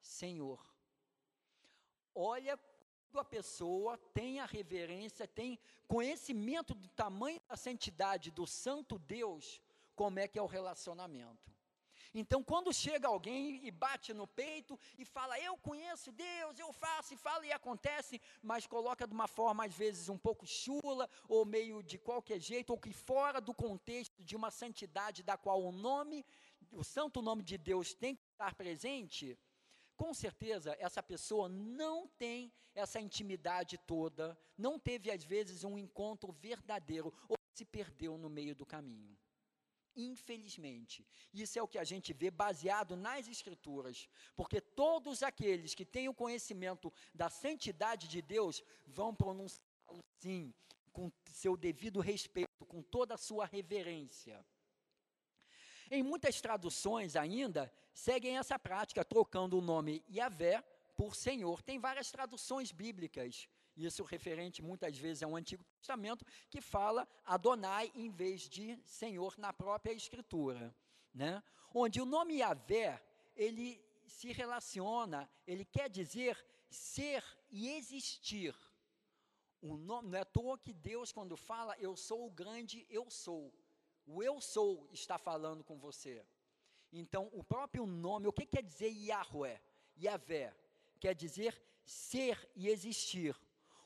Senhor. 0.00 0.66
Olha 2.14 2.58
quando 3.10 3.20
a 3.20 3.24
pessoa 3.24 3.98
tem 4.14 4.40
a 4.40 4.46
reverência, 4.46 5.28
tem 5.28 5.58
conhecimento 5.86 6.74
do 6.74 6.88
tamanho 6.88 7.38
da 7.46 7.58
santidade 7.58 8.30
do 8.30 8.46
santo 8.46 8.98
Deus, 8.98 9.60
como 9.94 10.18
é 10.18 10.26
que 10.26 10.38
é 10.38 10.42
o 10.42 10.46
relacionamento. 10.46 11.55
Então, 12.14 12.42
quando 12.42 12.72
chega 12.72 13.08
alguém 13.08 13.66
e 13.66 13.70
bate 13.70 14.12
no 14.12 14.26
peito 14.26 14.78
e 14.98 15.04
fala, 15.04 15.38
eu 15.40 15.56
conheço 15.56 16.12
Deus, 16.12 16.58
eu 16.58 16.72
faço 16.72 17.14
e 17.14 17.16
fala 17.16 17.46
e 17.46 17.52
acontece, 17.52 18.20
mas 18.42 18.66
coloca 18.66 19.06
de 19.06 19.12
uma 19.12 19.28
forma 19.28 19.64
às 19.64 19.74
vezes 19.74 20.08
um 20.08 20.18
pouco 20.18 20.46
chula, 20.46 21.08
ou 21.28 21.44
meio 21.44 21.82
de 21.82 21.98
qualquer 21.98 22.40
jeito, 22.40 22.70
ou 22.70 22.78
que 22.78 22.92
fora 22.92 23.40
do 23.40 23.54
contexto 23.54 24.24
de 24.24 24.36
uma 24.36 24.50
santidade 24.50 25.22
da 25.22 25.36
qual 25.36 25.62
o 25.62 25.72
nome, 25.72 26.24
o 26.72 26.84
santo 26.84 27.22
nome 27.22 27.42
de 27.42 27.58
Deus 27.58 27.94
tem 27.94 28.14
que 28.14 28.24
estar 28.32 28.54
presente, 28.54 29.38
com 29.96 30.12
certeza 30.12 30.76
essa 30.78 31.02
pessoa 31.02 31.48
não 31.48 32.06
tem 32.06 32.52
essa 32.74 33.00
intimidade 33.00 33.78
toda, 33.78 34.38
não 34.56 34.78
teve 34.78 35.10
às 35.10 35.24
vezes 35.24 35.64
um 35.64 35.78
encontro 35.78 36.30
verdadeiro, 36.32 37.12
ou 37.28 37.36
se 37.54 37.64
perdeu 37.64 38.18
no 38.18 38.28
meio 38.28 38.54
do 38.54 38.66
caminho. 38.66 39.16
Infelizmente, 39.96 41.06
isso 41.32 41.58
é 41.58 41.62
o 41.62 41.68
que 41.68 41.78
a 41.78 41.84
gente 41.84 42.12
vê 42.12 42.30
baseado 42.30 42.94
nas 42.94 43.26
Escrituras, 43.26 44.06
porque 44.36 44.60
todos 44.60 45.22
aqueles 45.22 45.74
que 45.74 45.86
têm 45.86 46.06
o 46.06 46.14
conhecimento 46.14 46.92
da 47.14 47.30
santidade 47.30 48.06
de 48.06 48.20
Deus 48.20 48.62
vão 48.86 49.14
pronunciá-lo 49.14 50.04
sim, 50.18 50.52
com 50.92 51.10
seu 51.30 51.56
devido 51.56 52.00
respeito, 52.00 52.66
com 52.66 52.82
toda 52.82 53.14
a 53.14 53.18
sua 53.18 53.46
reverência. 53.46 54.44
Em 55.90 56.02
muitas 56.02 56.40
traduções 56.42 57.16
ainda, 57.16 57.72
seguem 57.94 58.36
essa 58.36 58.58
prática, 58.58 59.04
trocando 59.04 59.56
o 59.56 59.62
nome 59.62 60.04
Yahvé 60.10 60.62
por 60.94 61.14
Senhor. 61.14 61.62
Tem 61.62 61.78
várias 61.78 62.10
traduções 62.10 62.72
bíblicas 62.72 63.48
isso 63.76 64.02
referente 64.04 64.62
muitas 64.62 64.96
vezes 64.96 65.22
ao 65.22 65.36
Antigo 65.36 65.62
Testamento, 65.64 66.24
que 66.48 66.60
fala 66.60 67.06
Adonai 67.24 67.92
em 67.94 68.10
vez 68.10 68.48
de 68.48 68.78
Senhor 68.84 69.36
na 69.38 69.52
própria 69.52 69.92
Escritura. 69.92 70.74
Né? 71.12 71.42
Onde 71.74 72.00
o 72.00 72.06
nome 72.06 72.38
Yahvé, 72.38 73.02
ele 73.34 73.84
se 74.06 74.32
relaciona, 74.32 75.28
ele 75.46 75.64
quer 75.64 75.90
dizer 75.90 76.42
ser 76.70 77.22
e 77.50 77.70
existir. 77.70 78.54
O 79.60 79.76
nome, 79.76 80.08
não 80.08 80.18
é 80.18 80.22
à 80.22 80.24
toa 80.24 80.58
que 80.58 80.72
Deus, 80.72 81.12
quando 81.12 81.36
fala, 81.36 81.76
eu 81.78 81.96
sou 81.96 82.26
o 82.26 82.30
grande 82.30 82.86
eu 82.88 83.10
sou. 83.10 83.52
O 84.06 84.22
eu 84.22 84.40
sou 84.40 84.88
está 84.92 85.18
falando 85.18 85.64
com 85.64 85.78
você. 85.78 86.24
Então, 86.92 87.28
o 87.32 87.42
próprio 87.42 87.84
nome, 87.84 88.26
o 88.26 88.32
que 88.32 88.46
quer 88.46 88.62
dizer 88.62 88.88
Yahweh? 88.88 89.60
Yahvé, 89.98 90.54
quer 91.00 91.14
dizer 91.14 91.60
ser 91.84 92.48
e 92.54 92.68
existir 92.68 93.36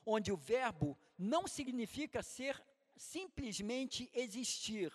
onde 0.04 0.32
o 0.32 0.36
verbo 0.36 0.98
não 1.18 1.46
significa 1.46 2.22
ser 2.22 2.62
simplesmente 2.96 4.10
existir, 4.14 4.92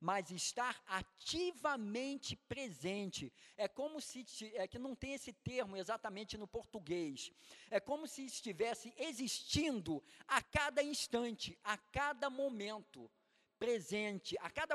mas 0.00 0.30
estar 0.30 0.82
ativamente 0.86 2.36
presente. 2.36 3.32
É 3.56 3.66
como 3.66 4.00
se 4.00 4.26
é 4.54 4.68
que 4.68 4.78
não 4.78 4.94
tem 4.94 5.14
esse 5.14 5.32
termo 5.32 5.76
exatamente 5.76 6.36
no 6.36 6.46
português. 6.46 7.32
É 7.70 7.80
como 7.80 8.06
se 8.06 8.26
estivesse 8.26 8.92
existindo 8.98 10.02
a 10.28 10.42
cada 10.42 10.82
instante, 10.82 11.58
a 11.64 11.78
cada 11.78 12.28
momento 12.28 13.10
presente, 13.58 14.36
a 14.40 14.50
cada, 14.50 14.74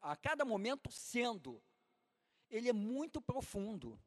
a 0.00 0.16
cada 0.16 0.44
momento 0.46 0.90
sendo. 0.90 1.62
Ele 2.48 2.70
é 2.70 2.72
muito 2.72 3.20
profundo. 3.20 4.00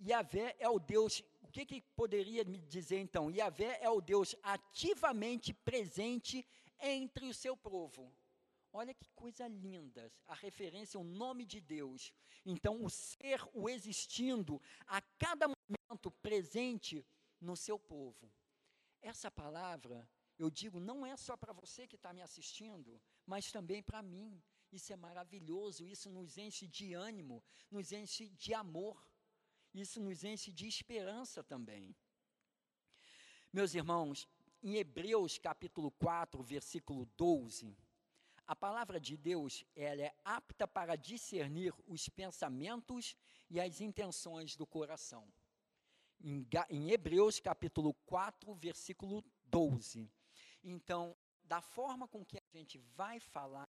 Yahvé 0.00 0.56
é 0.58 0.68
o 0.68 0.78
Deus 0.78 1.22
o 1.48 1.50
que, 1.50 1.64
que 1.64 1.80
poderia 1.96 2.44
me 2.44 2.58
dizer 2.58 2.98
então? 2.98 3.30
Yahvé 3.30 3.78
é 3.80 3.88
o 3.88 4.02
Deus 4.02 4.36
ativamente 4.42 5.54
presente 5.54 6.46
entre 6.78 7.26
o 7.26 7.32
seu 7.32 7.56
povo. 7.56 8.12
Olha 8.70 8.92
que 8.92 9.08
coisa 9.14 9.48
linda, 9.48 10.12
a 10.26 10.34
referência 10.34 10.98
ao 10.98 11.04
nome 11.04 11.46
de 11.46 11.58
Deus. 11.58 12.12
Então, 12.44 12.84
o 12.84 12.90
ser, 12.90 13.40
o 13.54 13.66
existindo, 13.66 14.60
a 14.86 15.00
cada 15.18 15.46
momento 15.48 16.10
presente 16.20 17.04
no 17.40 17.56
seu 17.56 17.78
povo. 17.78 18.30
Essa 19.00 19.30
palavra, 19.30 20.06
eu 20.38 20.50
digo, 20.50 20.78
não 20.78 21.06
é 21.06 21.16
só 21.16 21.34
para 21.34 21.54
você 21.54 21.86
que 21.86 21.96
está 21.96 22.12
me 22.12 22.20
assistindo, 22.20 23.00
mas 23.24 23.50
também 23.50 23.82
para 23.82 24.02
mim. 24.02 24.38
Isso 24.70 24.92
é 24.92 24.96
maravilhoso, 24.96 25.86
isso 25.86 26.10
nos 26.10 26.36
enche 26.36 26.66
de 26.66 26.92
ânimo, 26.92 27.42
nos 27.70 27.90
enche 27.90 28.28
de 28.28 28.52
amor, 28.52 29.07
isso 29.80 30.00
nos 30.00 30.24
enche 30.24 30.52
de 30.52 30.66
esperança 30.66 31.42
também. 31.42 31.94
Meus 33.52 33.74
irmãos, 33.74 34.28
em 34.62 34.76
Hebreus 34.76 35.38
capítulo 35.38 35.90
4, 35.92 36.42
versículo 36.42 37.06
12, 37.16 37.76
a 38.46 38.56
palavra 38.56 38.98
de 38.98 39.16
Deus, 39.16 39.64
ela 39.76 40.02
é 40.02 40.14
apta 40.24 40.66
para 40.66 40.96
discernir 40.96 41.74
os 41.86 42.08
pensamentos 42.08 43.14
e 43.50 43.60
as 43.60 43.80
intenções 43.80 44.56
do 44.56 44.66
coração. 44.66 45.30
Em, 46.20 46.46
em 46.70 46.90
Hebreus 46.90 47.38
capítulo 47.38 47.94
4, 48.06 48.54
versículo 48.54 49.22
12. 49.44 50.10
Então, 50.64 51.16
da 51.44 51.60
forma 51.60 52.08
com 52.08 52.24
que 52.24 52.38
a 52.38 52.42
gente 52.52 52.78
vai 52.96 53.20
falar 53.20 53.68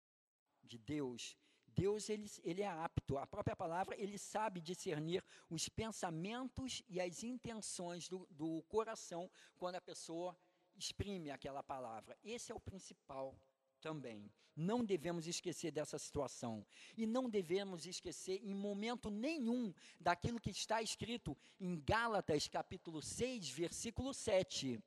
de 0.62 0.78
Deus, 0.78 1.36
Deus 1.76 2.10
ele, 2.10 2.30
ele 2.44 2.62
é 2.62 2.68
apto, 2.68 3.18
a 3.18 3.28
própria 3.28 3.56
palavra, 3.56 3.96
ele 4.00 4.18
sabe 4.18 4.62
discernir 4.62 5.24
os 5.50 5.68
pensamentos 5.68 6.82
e 6.88 7.02
as 7.02 7.24
intenções 7.24 8.08
do, 8.08 8.28
do 8.32 8.64
coração 8.64 9.30
quando 9.58 9.76
a 9.76 9.82
pessoa 9.82 10.36
exprime 10.78 11.32
aquela 11.32 11.62
palavra. 11.62 12.18
Esse 12.24 12.52
é 12.52 12.56
o 12.56 12.60
principal 12.60 13.36
também. 13.82 14.32
Não 14.56 14.84
devemos 14.86 15.28
esquecer 15.28 15.72
dessa 15.72 16.00
situação. 16.00 16.66
E 16.96 17.06
não 17.06 17.30
devemos 17.30 17.86
esquecer 17.86 18.40
em 18.42 18.56
momento 18.56 19.10
nenhum 19.10 19.74
daquilo 20.00 20.40
que 20.40 20.50
está 20.50 20.82
escrito 20.82 21.38
em 21.60 21.80
Gálatas, 21.82 22.48
capítulo 22.48 23.02
6, 23.02 23.50
versículo 23.50 24.14
7. 24.14 24.82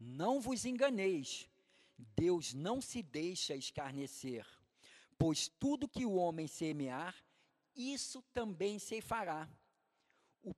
Não 0.00 0.40
vos 0.40 0.64
enganeis, 0.64 1.48
Deus 2.16 2.54
não 2.54 2.80
se 2.80 3.02
deixa 3.02 3.54
escarnecer, 3.54 4.46
pois 5.18 5.48
tudo 5.48 5.88
que 5.88 6.06
o 6.06 6.14
homem 6.14 6.46
semear, 6.46 7.14
isso 7.74 8.22
também 8.32 8.78
se 8.78 9.00
fará. 9.00 9.48
O, 10.42 10.54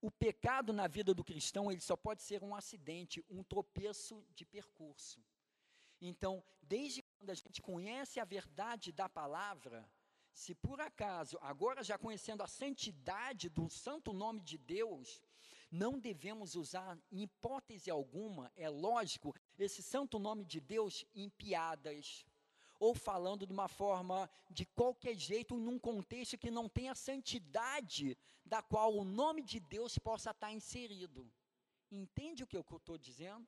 o 0.00 0.10
pecado 0.10 0.72
na 0.72 0.86
vida 0.86 1.12
do 1.12 1.24
cristão, 1.24 1.70
ele 1.70 1.80
só 1.80 1.96
pode 1.96 2.22
ser 2.22 2.42
um 2.42 2.54
acidente, 2.54 3.24
um 3.28 3.42
tropeço 3.42 4.24
de 4.34 4.44
percurso. 4.46 5.20
Então, 6.00 6.42
desde 6.62 7.02
quando 7.02 7.30
a 7.30 7.34
gente 7.34 7.60
conhece 7.60 8.20
a 8.20 8.24
verdade 8.24 8.92
da 8.92 9.08
palavra, 9.08 9.88
se 10.32 10.54
por 10.54 10.80
acaso, 10.80 11.38
agora 11.40 11.82
já 11.82 11.96
conhecendo 11.98 12.42
a 12.42 12.46
santidade 12.46 13.48
do 13.48 13.68
santo 13.70 14.12
nome 14.12 14.40
de 14.40 14.58
Deus, 14.58 15.22
não 15.70 15.98
devemos 15.98 16.54
usar, 16.54 16.98
em 17.10 17.22
hipótese 17.22 17.90
alguma, 17.90 18.52
é 18.54 18.68
lógico, 18.68 19.34
esse 19.58 19.82
santo 19.82 20.18
nome 20.18 20.44
de 20.44 20.60
Deus 20.60 21.04
em 21.14 21.28
piadas, 21.30 22.24
ou 22.78 22.94
falando 22.94 23.46
de 23.46 23.52
uma 23.52 23.68
forma 23.68 24.28
de 24.50 24.64
qualquer 24.64 25.14
jeito, 25.14 25.56
num 25.56 25.78
contexto 25.78 26.38
que 26.38 26.50
não 26.50 26.68
tenha 26.68 26.94
santidade 26.94 28.16
da 28.44 28.62
qual 28.62 28.94
o 28.94 29.04
nome 29.04 29.42
de 29.42 29.58
Deus 29.60 29.98
possa 29.98 30.30
estar 30.30 30.52
inserido. 30.52 31.30
Entende 31.90 32.42
o 32.42 32.46
que 32.46 32.56
eu 32.56 32.60
estou 32.60 32.98
dizendo? 32.98 33.46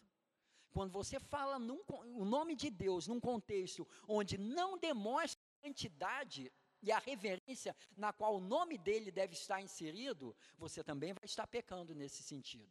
Quando 0.71 0.93
você 0.93 1.19
fala 1.19 1.59
num, 1.59 1.83
o 2.15 2.25
nome 2.25 2.55
de 2.55 2.71
Deus 2.71 3.07
num 3.07 3.21
contexto 3.21 3.87
onde 4.07 4.37
não 4.37 4.79
demonstra 4.79 5.41
a 5.41 5.67
santidade 5.67 6.53
e 6.83 6.93
a 6.93 6.99
reverência 6.99 7.75
na 7.97 8.13
qual 8.13 8.37
o 8.37 8.41
nome 8.41 8.79
dele 8.79 9.11
deve 9.11 9.33
estar 9.33 9.61
inserido, 9.61 10.37
você 10.57 10.85
também 10.85 11.13
vai 11.13 11.25
estar 11.25 11.47
pecando 11.47 11.95
nesse 11.95 12.23
sentido. 12.23 12.71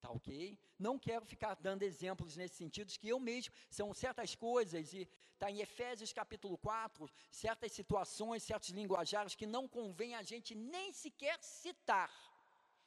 Tá 0.00 0.10
ok? 0.10 0.58
Não 0.78 0.98
quero 0.98 1.24
ficar 1.24 1.54
dando 1.54 1.82
exemplos 1.82 2.36
nesse 2.36 2.56
sentido, 2.56 2.92
que 2.92 3.08
eu 3.08 3.18
mesmo, 3.18 3.52
são 3.68 3.92
certas 3.92 4.34
coisas, 4.34 4.92
e 4.92 5.08
está 5.34 5.50
em 5.50 5.60
Efésios 5.60 6.12
capítulo 6.12 6.56
4, 6.58 7.10
certas 7.30 7.72
situações, 7.72 8.42
certos 8.42 8.70
linguajares 8.70 9.34
que 9.34 9.46
não 9.46 9.66
convém 9.66 10.14
a 10.14 10.22
gente 10.22 10.54
nem 10.54 10.92
sequer 10.92 11.38
citar, 11.42 12.12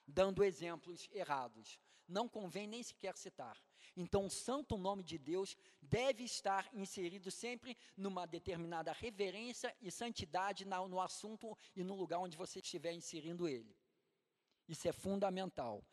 dando 0.08 0.44
exemplos 0.44 1.10
errados 1.12 1.80
não 2.12 2.28
convém 2.28 2.68
nem 2.68 2.84
sequer 2.84 3.16
citar. 3.16 3.58
Então, 3.96 4.26
o 4.26 4.30
santo 4.30 4.78
nome 4.78 5.04
de 5.04 5.18
Deus 5.18 5.58
deve 5.82 6.24
estar 6.24 6.70
inserido 6.74 7.32
sempre 7.32 7.78
numa 7.98 8.26
determinada 8.26 8.92
reverência 8.92 9.76
e 9.82 9.90
santidade 9.90 10.66
no 10.66 11.02
assunto 11.02 11.58
e 11.76 11.84
no 11.84 11.96
lugar 11.96 12.20
onde 12.20 12.38
você 12.38 12.60
estiver 12.60 12.94
inserindo 12.94 13.48
ele. 13.48 13.76
Isso 14.68 14.88
é 14.88 14.92
fundamental. 14.92 15.84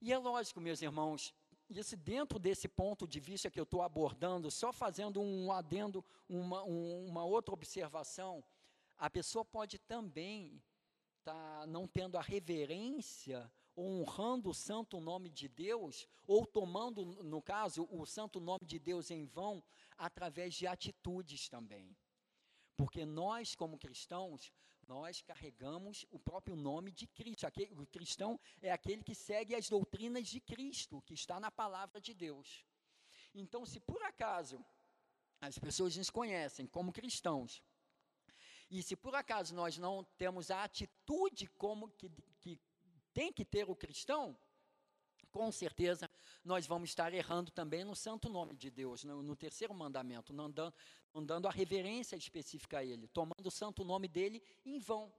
E 0.00 0.12
é 0.12 0.18
lógico, 0.18 0.60
meus 0.60 0.82
irmãos, 0.82 1.34
isso 1.70 1.96
dentro 1.96 2.38
desse 2.38 2.68
ponto 2.68 3.06
de 3.06 3.20
vista 3.20 3.50
que 3.50 3.58
eu 3.58 3.64
estou 3.64 3.82
abordando, 3.82 4.50
só 4.50 4.72
fazendo 4.72 5.20
um 5.20 5.50
adendo, 5.50 6.04
uma, 6.28 6.62
um, 6.64 7.06
uma 7.06 7.24
outra 7.24 7.54
observação, 7.54 8.44
a 8.96 9.08
pessoa 9.08 9.44
pode 9.44 9.78
também 9.78 10.62
estar 11.18 11.60
tá 11.60 11.66
não 11.66 11.86
tendo 11.86 12.18
a 12.18 12.22
reverência 12.22 13.50
honrando 13.76 14.50
o 14.50 14.54
santo 14.54 15.00
nome 15.00 15.28
de 15.28 15.48
Deus, 15.48 16.06
ou 16.26 16.46
tomando, 16.46 17.04
no 17.04 17.42
caso, 17.42 17.88
o 17.90 18.06
santo 18.06 18.38
nome 18.38 18.64
de 18.64 18.78
Deus 18.78 19.10
em 19.10 19.24
vão, 19.24 19.62
através 19.98 20.54
de 20.54 20.66
atitudes 20.66 21.48
também. 21.48 21.96
Porque 22.76 23.04
nós, 23.04 23.54
como 23.54 23.78
cristãos, 23.78 24.52
nós 24.86 25.22
carregamos 25.22 26.06
o 26.10 26.18
próprio 26.18 26.56
nome 26.56 26.90
de 26.92 27.06
Cristo. 27.06 27.46
O 27.76 27.86
cristão 27.86 28.38
é 28.60 28.70
aquele 28.70 29.02
que 29.02 29.14
segue 29.14 29.54
as 29.54 29.68
doutrinas 29.68 30.28
de 30.28 30.40
Cristo, 30.40 31.02
que 31.02 31.14
está 31.14 31.38
na 31.40 31.50
palavra 31.50 32.00
de 32.00 32.14
Deus. 32.14 32.64
Então, 33.34 33.66
se 33.66 33.80
por 33.80 34.02
acaso 34.02 34.64
as 35.40 35.58
pessoas 35.58 35.96
nos 35.96 36.10
conhecem 36.10 36.66
como 36.66 36.92
cristãos, 36.92 37.62
e 38.70 38.82
se 38.82 38.96
por 38.96 39.14
acaso 39.14 39.54
nós 39.54 39.76
não 39.76 40.04
temos 40.16 40.50
a 40.50 40.64
atitude 40.64 41.46
como 41.48 41.88
que, 41.90 42.10
que 42.40 42.58
tem 43.12 43.32
que 43.32 43.44
ter 43.44 43.68
o 43.68 43.76
cristão, 43.76 44.36
com 45.34 45.50
certeza 45.50 46.08
nós 46.44 46.64
vamos 46.64 46.90
estar 46.90 47.12
errando 47.12 47.50
também 47.50 47.82
no 47.82 47.96
santo 47.96 48.28
nome 48.28 48.54
de 48.54 48.70
Deus, 48.70 49.02
no, 49.02 49.20
no 49.20 49.34
terceiro 49.34 49.74
mandamento, 49.74 50.32
não 50.32 50.48
dando, 50.48 50.72
não 51.12 51.24
dando 51.24 51.48
a 51.48 51.50
reverência 51.50 52.14
específica 52.14 52.78
a 52.78 52.84
Ele, 52.84 53.08
tomando 53.08 53.44
o 53.44 53.50
santo 53.50 53.82
nome 53.82 54.06
dele 54.06 54.40
em 54.64 54.78
vão. 54.78 55.12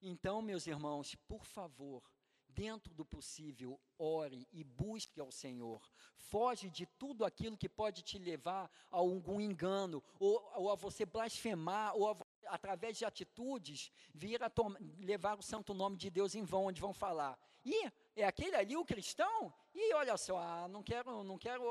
Então, 0.00 0.40
meus 0.40 0.68
irmãos, 0.68 1.16
por 1.26 1.44
favor, 1.44 2.00
dentro 2.46 2.94
do 2.94 3.04
possível, 3.04 3.80
ore 3.98 4.46
e 4.52 4.62
busque 4.62 5.18
ao 5.18 5.32
Senhor. 5.32 5.82
Foge 6.14 6.70
de 6.70 6.86
tudo 6.86 7.24
aquilo 7.24 7.58
que 7.58 7.68
pode 7.68 8.02
te 8.02 8.18
levar 8.18 8.70
a 8.88 8.98
algum 8.98 9.40
engano, 9.40 10.00
ou, 10.20 10.48
ou 10.54 10.70
a 10.70 10.76
você 10.76 11.04
blasfemar, 11.04 11.96
ou 11.96 12.08
a 12.08 12.16
através 12.46 12.98
de 12.98 13.04
atitudes, 13.04 13.90
vir 14.12 14.42
a 14.42 14.50
levar 14.98 15.38
o 15.38 15.42
santo 15.42 15.72
nome 15.72 15.96
de 15.96 16.10
Deus 16.10 16.34
em 16.34 16.44
vão, 16.44 16.66
onde 16.66 16.80
vão 16.80 16.92
falar. 16.92 17.38
E 17.64 17.90
é 18.14 18.24
aquele 18.24 18.56
ali 18.56 18.76
o 18.76 18.84
cristão? 18.84 19.52
E 19.74 19.94
olha 19.94 20.16
só, 20.16 20.38
ah, 20.38 20.68
não 20.68 20.82
quero, 20.82 21.24
não 21.24 21.38
quero, 21.38 21.64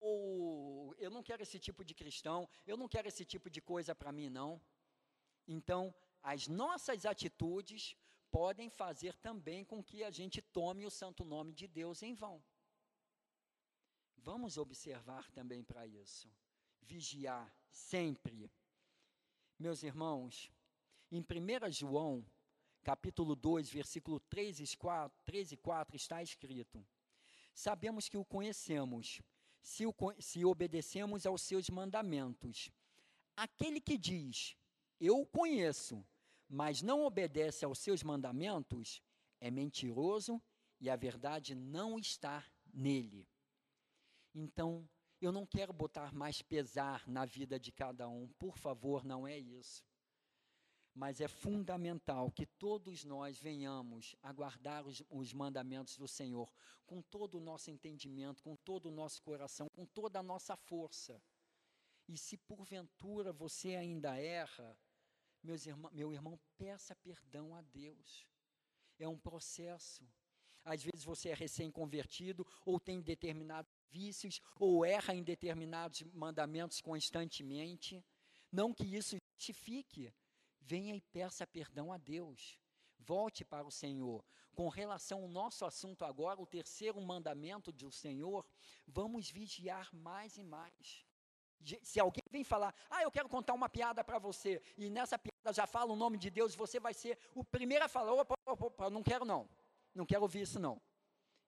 eu 0.00 1.10
não 1.10 1.22
quero 1.22 1.42
esse 1.42 1.58
tipo 1.58 1.84
de 1.84 1.94
cristão, 1.94 2.48
eu 2.66 2.76
não 2.76 2.88
quero 2.88 3.08
esse 3.08 3.24
tipo 3.24 3.50
de 3.50 3.60
coisa 3.60 3.94
para 3.94 4.12
mim, 4.12 4.28
não. 4.28 4.60
Então, 5.46 5.94
as 6.22 6.48
nossas 6.48 7.04
atitudes 7.04 7.96
podem 8.30 8.68
fazer 8.68 9.16
também 9.18 9.64
com 9.64 9.82
que 9.82 10.02
a 10.02 10.10
gente 10.10 10.40
tome 10.40 10.86
o 10.86 10.90
santo 10.90 11.24
nome 11.24 11.52
de 11.52 11.68
Deus 11.68 12.02
em 12.02 12.14
vão. 12.14 12.42
Vamos 14.16 14.56
observar 14.56 15.30
também 15.32 15.62
para 15.62 15.86
isso. 15.86 16.28
Vigiar 16.80 17.54
sempre 17.70 18.50
meus 19.58 19.82
irmãos, 19.82 20.50
em 21.10 21.20
1 21.20 21.70
João, 21.70 22.24
capítulo 22.84 23.34
2, 23.34 23.70
versículo 23.70 24.20
3 24.20 24.60
e 24.60 24.76
4, 24.76 25.18
3 25.24 25.52
e 25.52 25.56
4 25.56 25.96
está 25.96 26.22
escrito: 26.22 26.86
Sabemos 27.54 28.08
que 28.08 28.18
o 28.18 28.24
conhecemos, 28.24 29.22
se, 29.62 29.86
o, 29.86 29.94
se 30.20 30.44
obedecemos 30.44 31.24
aos 31.24 31.40
seus 31.42 31.70
mandamentos. 31.70 32.70
Aquele 33.34 33.80
que 33.80 33.96
diz, 33.96 34.54
Eu 35.00 35.20
o 35.20 35.26
conheço, 35.26 36.04
mas 36.48 36.82
não 36.82 37.04
obedece 37.04 37.64
aos 37.64 37.78
seus 37.78 38.02
mandamentos, 38.02 39.02
é 39.40 39.50
mentiroso 39.50 40.40
e 40.78 40.90
a 40.90 40.94
verdade 40.94 41.54
não 41.54 41.98
está 41.98 42.44
nele. 42.72 43.26
Então, 44.34 44.86
eu 45.20 45.32
não 45.32 45.46
quero 45.46 45.72
botar 45.72 46.12
mais 46.12 46.42
pesar 46.42 47.02
na 47.08 47.24
vida 47.24 47.58
de 47.58 47.72
cada 47.72 48.06
um, 48.08 48.28
por 48.38 48.58
favor, 48.58 49.04
não 49.04 49.26
é 49.26 49.38
isso. 49.38 49.82
Mas 50.94 51.20
é 51.20 51.26
fundamental 51.26 52.30
que 52.30 52.46
todos 52.46 53.04
nós 53.04 53.36
venhamos 53.38 54.14
a 54.22 54.32
guardar 54.32 54.86
os, 54.86 55.02
os 55.10 55.32
mandamentos 55.32 55.96
do 55.96 56.06
Senhor 56.06 56.52
com 56.86 57.02
todo 57.02 57.38
o 57.38 57.40
nosso 57.40 57.70
entendimento, 57.70 58.42
com 58.42 58.54
todo 58.54 58.86
o 58.86 58.92
nosso 58.92 59.20
coração, 59.22 59.68
com 59.70 59.84
toda 59.84 60.20
a 60.20 60.22
nossa 60.22 60.56
força. 60.56 61.20
E 62.06 62.16
se 62.16 62.36
porventura 62.36 63.32
você 63.32 63.74
ainda 63.74 64.16
erra, 64.16 64.78
meus 65.42 65.66
irmão, 65.66 65.90
meu 65.92 66.12
irmão, 66.12 66.38
peça 66.56 66.94
perdão 66.94 67.54
a 67.56 67.62
Deus. 67.62 68.26
É 68.98 69.08
um 69.08 69.18
processo. 69.18 70.06
Às 70.64 70.82
vezes 70.82 71.04
você 71.04 71.30
é 71.30 71.34
recém-convertido, 71.34 72.46
ou 72.64 72.78
tem 72.78 73.00
determinados 73.00 73.70
vícios, 73.90 74.40
ou 74.58 74.84
erra 74.84 75.14
em 75.14 75.22
determinados 75.22 76.02
mandamentos 76.12 76.80
constantemente. 76.80 78.02
Não 78.50 78.72
que 78.72 78.84
isso 78.84 79.16
justifique. 79.34 80.12
Venha 80.66 80.94
e 80.94 81.00
peça 81.00 81.46
perdão 81.46 81.92
a 81.92 81.98
Deus. 81.98 82.58
Volte 82.98 83.44
para 83.44 83.66
o 83.66 83.70
Senhor. 83.70 84.24
Com 84.54 84.68
relação 84.68 85.22
ao 85.22 85.28
nosso 85.28 85.64
assunto 85.64 86.04
agora, 86.04 86.40
o 86.40 86.46
terceiro 86.46 87.00
mandamento 87.00 87.70
do 87.70 87.90
Senhor, 87.90 88.46
vamos 88.86 89.30
vigiar 89.30 89.94
mais 89.94 90.38
e 90.38 90.42
mais. 90.42 91.04
Se 91.82 92.00
alguém 92.00 92.22
vem 92.30 92.44
falar, 92.44 92.74
ah, 92.88 93.02
eu 93.02 93.10
quero 93.10 93.28
contar 93.28 93.52
uma 93.52 93.68
piada 93.68 94.02
para 94.02 94.18
você, 94.18 94.62
e 94.76 94.88
nessa 94.88 95.18
piada 95.18 95.52
já 95.52 95.66
fala 95.66 95.92
o 95.92 95.96
nome 95.96 96.16
de 96.16 96.30
Deus, 96.30 96.54
você 96.54 96.78
vai 96.78 96.94
ser 96.94 97.18
o 97.34 97.44
primeiro 97.44 97.84
a 97.84 97.88
falar, 97.88 98.12
opa, 98.12 98.34
opa, 98.46 98.66
opa, 98.66 98.90
não 98.90 99.02
quero 99.02 99.24
não, 99.24 99.48
não 99.94 100.06
quero 100.06 100.22
ouvir 100.22 100.42
isso 100.42 100.58
não. 100.58 100.80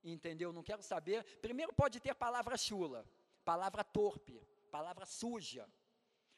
Entendeu? 0.03 0.53
Não 0.53 0.63
quero 0.63 0.83
saber. 0.83 1.25
Primeiro 1.41 1.73
pode 1.73 2.01
ter 2.01 2.15
palavra 2.15 2.57
chula, 2.57 3.07
palavra 3.45 3.83
torpe, 3.83 4.41
palavra 4.71 5.07
suja, 5.07 5.69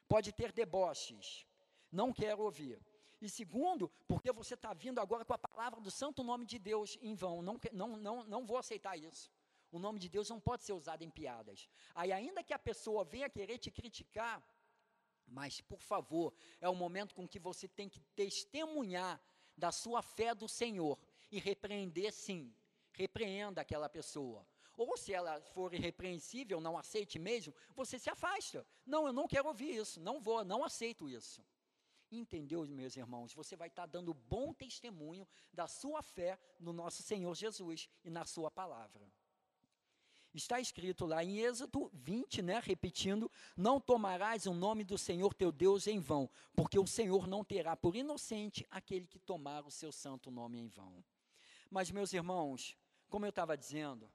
pode 0.08 0.32
ter 0.32 0.52
deboches, 0.52 1.46
não 1.90 2.12
quero 2.12 2.42
ouvir. 2.42 2.80
E 3.20 3.28
segundo, 3.28 3.90
porque 4.06 4.30
você 4.30 4.54
está 4.54 4.72
vindo 4.72 5.00
agora 5.00 5.24
com 5.24 5.32
a 5.32 5.38
palavra 5.38 5.80
do 5.80 5.90
santo 5.90 6.22
nome 6.22 6.46
de 6.46 6.58
Deus 6.58 6.96
em 7.00 7.14
vão, 7.14 7.42
não, 7.42 7.58
não, 7.72 7.96
não, 7.96 8.24
não 8.24 8.46
vou 8.46 8.58
aceitar 8.58 8.96
isso. 8.96 9.30
O 9.70 9.78
nome 9.78 9.98
de 9.98 10.08
Deus 10.08 10.30
não 10.30 10.40
pode 10.40 10.62
ser 10.62 10.72
usado 10.72 11.02
em 11.02 11.10
piadas. 11.10 11.68
Aí, 11.94 12.10
ainda 12.12 12.42
que 12.42 12.54
a 12.54 12.58
pessoa 12.58 13.04
venha 13.04 13.28
querer 13.28 13.58
te 13.58 13.70
criticar, 13.70 14.42
mas, 15.26 15.60
por 15.60 15.80
favor, 15.80 16.32
é 16.60 16.68
o 16.68 16.74
momento 16.74 17.14
com 17.14 17.28
que 17.28 17.38
você 17.38 17.68
tem 17.68 17.88
que 17.88 18.00
testemunhar 18.16 19.20
da 19.56 19.70
sua 19.70 20.00
fé 20.00 20.34
do 20.34 20.48
Senhor 20.48 20.98
e 21.30 21.38
repreender 21.38 22.12
sim. 22.12 22.54
Repreenda 22.92 23.60
aquela 23.60 23.88
pessoa. 23.88 24.46
Ou 24.76 24.96
se 24.96 25.12
ela 25.12 25.40
for 25.40 25.74
irrepreensível, 25.74 26.60
não 26.60 26.78
aceite 26.78 27.18
mesmo, 27.18 27.54
você 27.74 27.98
se 27.98 28.08
afasta. 28.08 28.66
Não, 28.86 29.06
eu 29.06 29.12
não 29.12 29.26
quero 29.26 29.48
ouvir 29.48 29.74
isso, 29.76 30.00
não 30.00 30.20
vou, 30.20 30.44
não 30.44 30.64
aceito 30.64 31.08
isso. 31.08 31.44
Entendeu, 32.10 32.66
meus 32.66 32.96
irmãos? 32.96 33.34
Você 33.34 33.54
vai 33.56 33.68
estar 33.68 33.86
dando 33.86 34.14
bom 34.14 34.54
testemunho 34.54 35.26
da 35.52 35.66
sua 35.66 36.02
fé 36.02 36.38
no 36.58 36.72
nosso 36.72 37.02
Senhor 37.02 37.34
Jesus 37.34 37.88
e 38.04 38.10
na 38.10 38.24
sua 38.24 38.50
palavra. 38.50 39.06
Está 40.34 40.60
escrito 40.60 41.06
lá 41.06 41.24
em 41.24 41.38
Êxodo 41.38 41.90
20, 41.92 42.42
né, 42.42 42.60
repetindo: 42.62 43.30
Não 43.56 43.80
tomarás 43.80 44.46
o 44.46 44.54
nome 44.54 44.84
do 44.84 44.96
Senhor 44.96 45.34
teu 45.34 45.50
Deus 45.50 45.86
em 45.86 45.98
vão, 45.98 46.30
porque 46.54 46.78
o 46.78 46.86
Senhor 46.86 47.26
não 47.26 47.42
terá 47.42 47.76
por 47.76 47.96
inocente 47.96 48.66
aquele 48.70 49.06
que 49.06 49.18
tomar 49.18 49.66
o 49.66 49.70
seu 49.70 49.90
santo 49.90 50.30
nome 50.30 50.58
em 50.58 50.68
vão. 50.68 51.04
Mas, 51.70 51.90
meus 51.90 52.12
irmãos, 52.12 52.76
como 53.08 53.26
eu 53.26 53.30
estava 53.30 53.56
dizendo, 53.56 54.10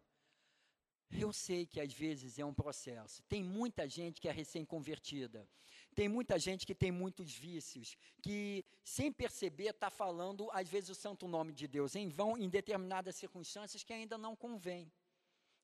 eu 1.11 1.31
sei 1.33 1.65
que 1.65 1.79
às 1.79 1.93
vezes 1.93 2.39
é 2.39 2.45
um 2.45 2.53
processo. 2.53 3.21
Tem 3.23 3.43
muita 3.43 3.87
gente 3.87 4.19
que 4.19 4.27
é 4.27 4.31
recém-convertida. 4.31 5.47
Tem 5.95 6.09
muita 6.09 6.39
gente 6.39 6.65
que 6.65 6.75
tem 6.75 6.91
muitos 6.91 7.33
vícios, 7.33 7.95
que 8.21 8.65
sem 8.83 9.11
perceber 9.11 9.69
está 9.69 9.89
falando, 9.89 10.49
às 10.51 10.67
vezes, 10.67 10.89
o 10.89 10.95
santo 10.95 11.27
nome 11.27 11.53
de 11.53 11.67
Deus 11.67 11.95
em 11.95 12.09
vão, 12.09 12.37
em 12.37 12.49
determinadas 12.49 13.15
circunstâncias 13.15 13.83
que 13.83 13.93
ainda 13.93 14.17
não 14.17 14.35
convém 14.35 14.91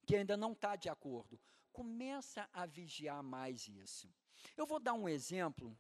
que 0.10 0.16
ainda 0.16 0.36
não 0.36 0.54
está 0.54 0.76
de 0.76 0.90
acordo. 0.90 1.40
Começa 1.72 2.50
a 2.52 2.66
vigiar 2.66 3.22
mais 3.22 3.68
isso. 3.68 4.12
Eu 4.58 4.66
vou 4.66 4.80
dar 4.80 4.94
um 4.94 5.08
exemplo, 5.08 5.78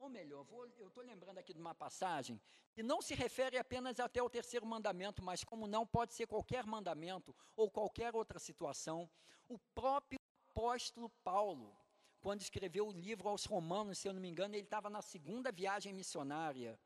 ou 0.00 0.08
melhor, 0.08 0.42
vou, 0.42 0.66
eu 0.66 0.88
estou 0.88 1.04
lembrando 1.04 1.38
aqui 1.38 1.54
de 1.54 1.60
uma 1.60 1.76
passagem 1.76 2.40
que 2.72 2.82
não 2.82 3.00
se 3.00 3.14
refere 3.14 3.56
apenas 3.56 4.00
até 4.00 4.20
o 4.20 4.28
terceiro 4.28 4.66
mandamento, 4.66 5.22
mas 5.22 5.44
como 5.44 5.68
não 5.68 5.86
pode 5.86 6.12
ser 6.12 6.26
qualquer 6.26 6.66
mandamento 6.66 7.32
ou 7.54 7.70
qualquer 7.70 8.16
outra 8.16 8.40
situação, 8.40 9.08
o 9.48 9.60
próprio 9.72 10.18
apóstolo 10.50 11.08
Paulo, 11.22 11.72
quando 12.24 12.40
escreveu 12.40 12.88
o 12.88 12.90
livro 12.90 13.28
aos 13.28 13.44
Romanos, 13.44 13.98
se 13.98 14.08
eu 14.08 14.14
não 14.14 14.20
me 14.24 14.30
engano, 14.30 14.54
ele 14.54 14.62
estava 14.62 14.88
na 14.88 15.02
segunda 15.02 15.52
viagem 15.52 15.92
missionária, 15.92 16.80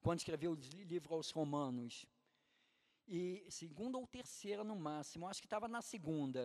quando 0.00 0.20
escreveu 0.20 0.52
o 0.52 0.54
livro 0.84 1.16
aos 1.16 1.30
Romanos 1.32 2.06
e 3.08 3.44
segunda 3.48 3.98
ou 3.98 4.06
terceira 4.06 4.62
no 4.62 4.76
máximo, 4.76 5.26
acho 5.26 5.40
que 5.42 5.48
estava 5.48 5.66
na 5.66 5.82
segunda. 5.82 6.40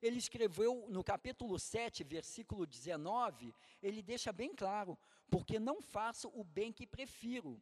Ele 0.00 0.16
escreveu 0.16 0.86
no 0.88 1.02
capítulo 1.02 1.58
7, 1.58 2.04
versículo 2.04 2.64
19, 2.64 3.52
ele 3.82 4.00
deixa 4.00 4.32
bem 4.32 4.54
claro: 4.54 4.96
porque 5.28 5.58
não 5.58 5.82
faço 5.82 6.30
o 6.36 6.44
bem 6.44 6.72
que 6.72 6.86
prefiro, 6.86 7.60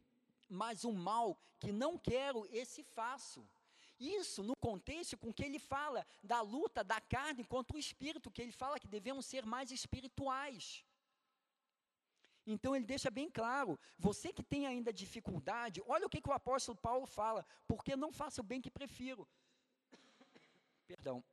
mas 0.51 0.85
o 0.85 0.93
mal 0.93 1.35
que 1.59 1.73
não 1.73 1.97
quero, 1.97 2.47
esse 2.53 2.83
faço. 2.83 3.43
Isso 3.99 4.43
no 4.43 4.55
contexto 4.57 5.17
com 5.17 5.33
que 5.33 5.45
ele 5.45 5.59
fala 5.59 6.07
da 6.23 6.41
luta 6.41 6.85
da 6.85 7.01
carne 7.01 7.45
contra 7.45 7.77
o 7.77 7.81
espírito, 7.81 8.31
que 8.31 8.43
ele 8.43 8.53
fala 8.53 8.79
que 8.79 8.89
devemos 8.89 9.25
ser 9.27 9.47
mais 9.47 9.71
espirituais. 9.71 10.85
Então 12.47 12.77
ele 12.77 12.85
deixa 12.85 13.11
bem 13.11 13.29
claro, 13.29 13.79
você 13.99 14.33
que 14.33 14.43
tem 14.43 14.67
ainda 14.67 14.93
dificuldade, 14.93 15.83
olha 15.87 16.07
o 16.07 16.11
que, 16.11 16.21
que 16.21 16.29
o 16.29 16.33
apóstolo 16.33 16.79
Paulo 16.79 17.07
fala, 17.07 17.45
porque 17.67 17.97
não 17.97 18.13
faço 18.13 18.41
o 18.41 18.45
bem 18.45 18.61
que 18.61 18.71
prefiro. 18.71 19.27
Perdão. 20.87 21.25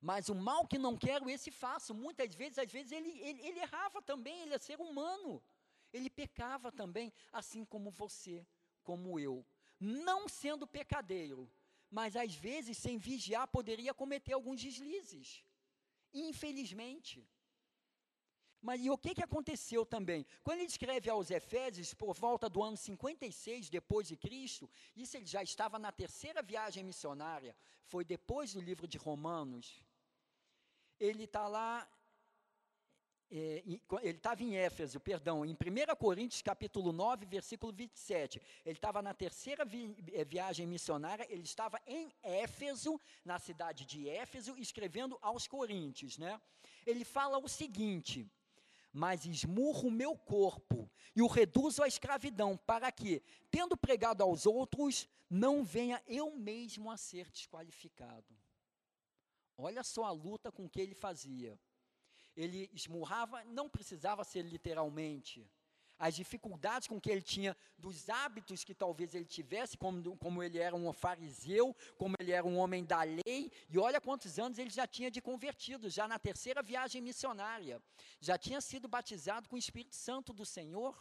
Mas 0.00 0.28
o 0.28 0.34
mal 0.34 0.66
que 0.66 0.78
não 0.78 0.96
quero, 0.96 1.30
esse 1.30 1.50
faço. 1.50 1.94
Muitas 1.94 2.34
vezes, 2.34 2.58
às 2.58 2.70
vezes, 2.70 2.90
ele, 2.90 3.10
ele, 3.20 3.40
ele 3.46 3.60
errava 3.60 4.02
também, 4.02 4.40
ele 4.40 4.54
é 4.54 4.58
ser 4.58 4.80
humano. 4.80 5.40
Ele 5.92 6.10
pecava 6.10 6.72
também, 6.72 7.12
assim 7.32 7.64
como 7.64 7.88
você, 7.88 8.44
como 8.82 9.18
eu. 9.20 9.46
Não 9.78 10.28
sendo 10.28 10.66
pecadeiro, 10.66 11.48
mas 11.98 12.16
às 12.16 12.34
vezes, 12.34 12.78
sem 12.78 12.96
vigiar, 12.96 13.46
poderia 13.46 13.92
cometer 13.92 14.32
alguns 14.32 14.60
deslizes. 14.66 15.44
Infelizmente. 16.14 17.14
Mas 18.62 18.80
e 18.80 18.88
o 18.88 18.96
que, 18.96 19.14
que 19.16 19.22
aconteceu 19.22 19.84
também? 19.84 20.24
Quando 20.42 20.60
ele 20.60 20.68
escreve 20.68 21.10
aos 21.10 21.30
Efésios, 21.30 21.92
por 21.92 22.14
volta 22.14 22.48
do 22.48 22.62
ano 22.62 22.78
56 22.78 23.68
depois 23.68 24.08
de 24.08 24.16
Cristo, 24.16 24.70
isso 24.96 25.16
ele 25.18 25.26
já 25.26 25.42
estava 25.42 25.78
na 25.78 25.92
terceira 25.92 26.40
viagem 26.42 26.82
missionária, 26.82 27.54
foi 27.84 28.04
depois 28.04 28.54
do 28.54 28.60
livro 28.60 28.86
de 28.88 28.96
Romanos. 28.96 29.84
Ele 30.98 31.24
está 31.24 31.46
lá, 31.46 31.86
ele 33.32 33.80
estava 34.16 34.42
em 34.42 34.56
Éfeso, 34.56 35.00
perdão, 35.00 35.42
em 35.42 35.52
1 35.52 35.96
Coríntios 35.96 36.42
capítulo 36.42 36.92
9, 36.92 37.24
versículo 37.24 37.72
27. 37.72 38.42
Ele 38.64 38.76
estava 38.76 39.00
na 39.00 39.14
terceira 39.14 39.64
vi, 39.64 39.96
é, 40.12 40.22
viagem 40.22 40.66
missionária, 40.66 41.26
ele 41.30 41.44
estava 41.44 41.80
em 41.86 42.12
Éfeso, 42.22 43.00
na 43.24 43.38
cidade 43.38 43.86
de 43.86 44.06
Éfeso, 44.06 44.54
escrevendo 44.58 45.18
aos 45.22 45.48
Coríntios, 45.48 46.18
né? 46.18 46.38
Ele 46.86 47.04
fala 47.04 47.38
o 47.38 47.48
seguinte: 47.48 48.30
mas 48.92 49.24
esmurro 49.24 49.88
o 49.88 49.90
meu 49.90 50.14
corpo 50.14 50.90
e 51.16 51.22
o 51.22 51.26
reduzo 51.26 51.82
à 51.82 51.88
escravidão, 51.88 52.58
para 52.58 52.92
que, 52.92 53.22
tendo 53.50 53.78
pregado 53.78 54.22
aos 54.22 54.44
outros, 54.44 55.08
não 55.30 55.64
venha 55.64 56.02
eu 56.06 56.36
mesmo 56.36 56.90
a 56.90 56.98
ser 56.98 57.30
desqualificado. 57.30 58.36
Olha 59.56 59.82
só 59.82 60.04
a 60.04 60.10
luta 60.10 60.52
com 60.52 60.68
que 60.68 60.80
ele 60.80 60.94
fazia. 60.94 61.58
Ele 62.36 62.70
esmurrava, 62.72 63.44
não 63.44 63.68
precisava 63.68 64.24
ser 64.24 64.42
literalmente, 64.42 65.46
as 65.98 66.16
dificuldades 66.16 66.88
com 66.88 67.00
que 67.00 67.08
ele 67.08 67.22
tinha, 67.22 67.56
dos 67.78 68.08
hábitos 68.10 68.64
que 68.64 68.74
talvez 68.74 69.14
ele 69.14 69.24
tivesse, 69.24 69.76
como, 69.76 70.16
como 70.16 70.42
ele 70.42 70.58
era 70.58 70.74
um 70.74 70.92
fariseu, 70.92 71.76
como 71.96 72.16
ele 72.18 72.32
era 72.32 72.44
um 72.44 72.56
homem 72.58 72.84
da 72.84 73.02
lei, 73.02 73.52
e 73.70 73.78
olha 73.78 74.00
quantos 74.00 74.36
anos 74.36 74.58
ele 74.58 74.70
já 74.70 74.84
tinha 74.84 75.12
de 75.12 75.20
convertido, 75.20 75.88
já 75.88 76.08
na 76.08 76.18
terceira 76.18 76.60
viagem 76.60 77.00
missionária, 77.00 77.80
já 78.20 78.36
tinha 78.36 78.60
sido 78.60 78.88
batizado 78.88 79.48
com 79.48 79.54
o 79.54 79.58
Espírito 79.58 79.94
Santo 79.94 80.32
do 80.32 80.44
Senhor, 80.44 81.00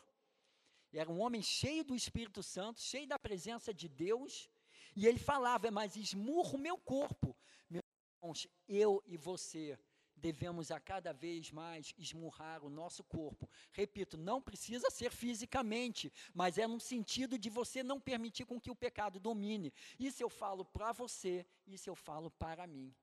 era 0.94 1.10
um 1.10 1.20
homem 1.20 1.42
cheio 1.42 1.84
do 1.84 1.96
Espírito 1.96 2.44
Santo, 2.44 2.80
cheio 2.80 3.08
da 3.08 3.18
presença 3.18 3.74
de 3.74 3.90
Deus, 3.90 4.52
e 4.96 5.08
ele 5.08 5.18
falava, 5.18 5.72
mas 5.72 5.96
esmurro 5.96 6.58
o 6.58 6.62
meu 6.62 6.78
corpo, 6.78 7.36
meus 7.68 7.84
irmãos, 8.22 8.48
eu 8.68 9.02
e 9.08 9.18
você, 9.18 9.80
devemos 10.22 10.72
a 10.72 10.80
cada 10.80 11.12
vez 11.12 11.52
mais 11.52 11.94
esmurrar 11.98 12.64
o 12.64 12.70
nosso 12.70 13.04
corpo. 13.04 13.50
Repito, 13.72 14.18
não 14.18 14.42
precisa 14.42 14.90
ser 14.90 15.12
fisicamente, 15.12 16.14
mas 16.34 16.58
é 16.58 16.68
no 16.68 16.80
sentido 16.80 17.38
de 17.38 17.50
você 17.50 17.84
não 17.84 18.00
permitir 18.00 18.46
com 18.46 18.60
que 18.60 18.70
o 18.70 18.76
pecado 18.76 19.20
domine. 19.20 19.74
Isso 20.00 20.22
eu 20.22 20.30
falo 20.30 20.64
para 20.64 20.92
você, 20.92 21.46
isso 21.66 21.90
eu 21.90 21.96
falo 21.96 22.30
para 22.30 22.68
mim. 22.68 22.94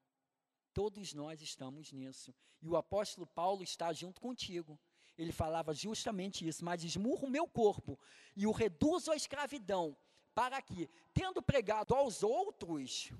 Todos 0.72 1.12
nós 1.12 1.42
estamos 1.42 1.92
nisso. 1.92 2.32
E 2.62 2.68
o 2.68 2.76
apóstolo 2.76 3.26
Paulo 3.26 3.62
está 3.62 3.92
junto 3.92 4.20
contigo. 4.20 4.78
Ele 5.16 5.32
falava 5.32 5.74
justamente 5.74 6.46
isso, 6.46 6.64
mas 6.64 6.84
esmurro 6.84 7.26
o 7.26 7.30
meu 7.30 7.48
corpo 7.48 7.98
e 8.36 8.46
o 8.46 8.52
reduzo 8.52 9.10
à 9.10 9.16
escravidão, 9.16 9.96
para 10.32 10.62
que, 10.62 10.88
tendo 11.12 11.42
pregado 11.42 11.92
aos 11.92 12.22
outros, 12.22 13.12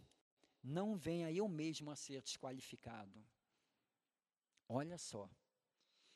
não 0.62 0.94
venha 0.94 1.32
eu 1.32 1.48
mesmo 1.48 1.90
a 1.90 1.96
ser 1.96 2.22
desqualificado. 2.22 3.24
Olha 4.68 4.98
só. 4.98 5.28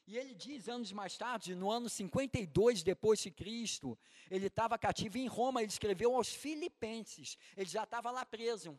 E 0.06 0.18
ele 0.18 0.34
diz 0.34 0.68
anos 0.68 0.92
mais 0.92 1.16
tarde, 1.16 1.54
no 1.54 1.70
ano 1.70 1.88
52 1.88 2.82
depois 2.82 3.20
de 3.20 3.30
Cristo, 3.30 3.96
ele 4.30 4.48
estava 4.48 4.76
cativo 4.76 5.16
em 5.16 5.26
Roma, 5.26 5.62
ele 5.62 5.70
escreveu 5.70 6.14
aos 6.14 6.28
filipenses. 6.28 7.38
Ele 7.56 7.68
já 7.68 7.84
estava 7.84 8.10
lá 8.10 8.26
preso 8.26 8.78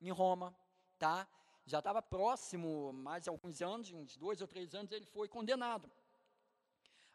em 0.00 0.10
Roma, 0.10 0.56
tá? 0.98 1.28
Já 1.66 1.80
estava 1.80 2.00
próximo, 2.00 2.92
mais 2.92 3.28
alguns 3.28 3.60
anos, 3.60 3.90
uns 3.92 4.16
dois 4.16 4.40
ou 4.40 4.46
três 4.48 4.74
anos, 4.74 4.92
ele 4.92 5.04
foi 5.06 5.28
condenado 5.28 5.90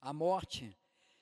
à 0.02 0.14
morte. 0.14 0.78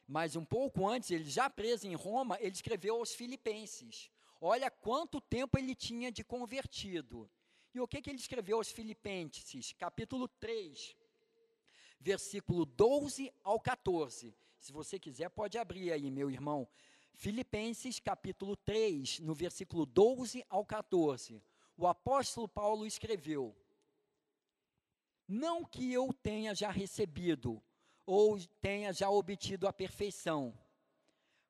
Mas 0.08 0.36
um 0.36 0.46
pouco 0.46 0.88
antes, 0.88 1.10
ele 1.12 1.30
já 1.30 1.50
preso 1.50 1.88
em 1.88 1.96
Roma, 1.96 2.38
ele 2.40 2.52
escreveu 2.54 2.98
aos 2.98 3.14
filipenses. 3.14 4.12
Olha 4.40 4.70
quanto 4.70 5.22
tempo 5.22 5.58
ele 5.58 5.74
tinha 5.74 6.12
de 6.12 6.24
convertido. 6.24 7.30
E 7.76 7.80
o 7.82 7.86
que, 7.86 8.02
que 8.02 8.10
ele 8.10 8.20
escreveu 8.20 8.56
aos 8.56 8.72
filipenses? 8.72 9.74
Capítulo 9.74 10.30
3, 10.30 10.96
versículo 12.00 12.66
12 12.66 13.30
ao 13.44 13.60
14. 13.60 14.34
Se 14.58 14.72
você 14.72 14.98
quiser, 14.98 15.30
pode 15.30 15.58
abrir 15.58 15.92
aí, 15.92 16.10
meu 16.10 16.32
irmão. 16.32 16.66
Filipenses, 17.16 18.00
capítulo 18.00 18.56
3, 18.56 19.20
no 19.20 19.36
versículo 19.36 19.86
12 19.86 20.46
ao 20.50 20.66
14. 20.66 21.44
O 21.76 21.86
apóstolo 21.86 22.48
Paulo 22.48 22.86
escreveu: 22.86 23.54
Não 25.28 25.66
que 25.66 25.92
eu 25.92 26.14
tenha 26.14 26.56
já 26.56 26.72
recebido, 26.72 27.62
ou 28.06 28.40
tenha 28.62 28.94
já 28.94 29.10
obtido 29.10 29.68
a 29.68 29.74
perfeição, 29.74 30.58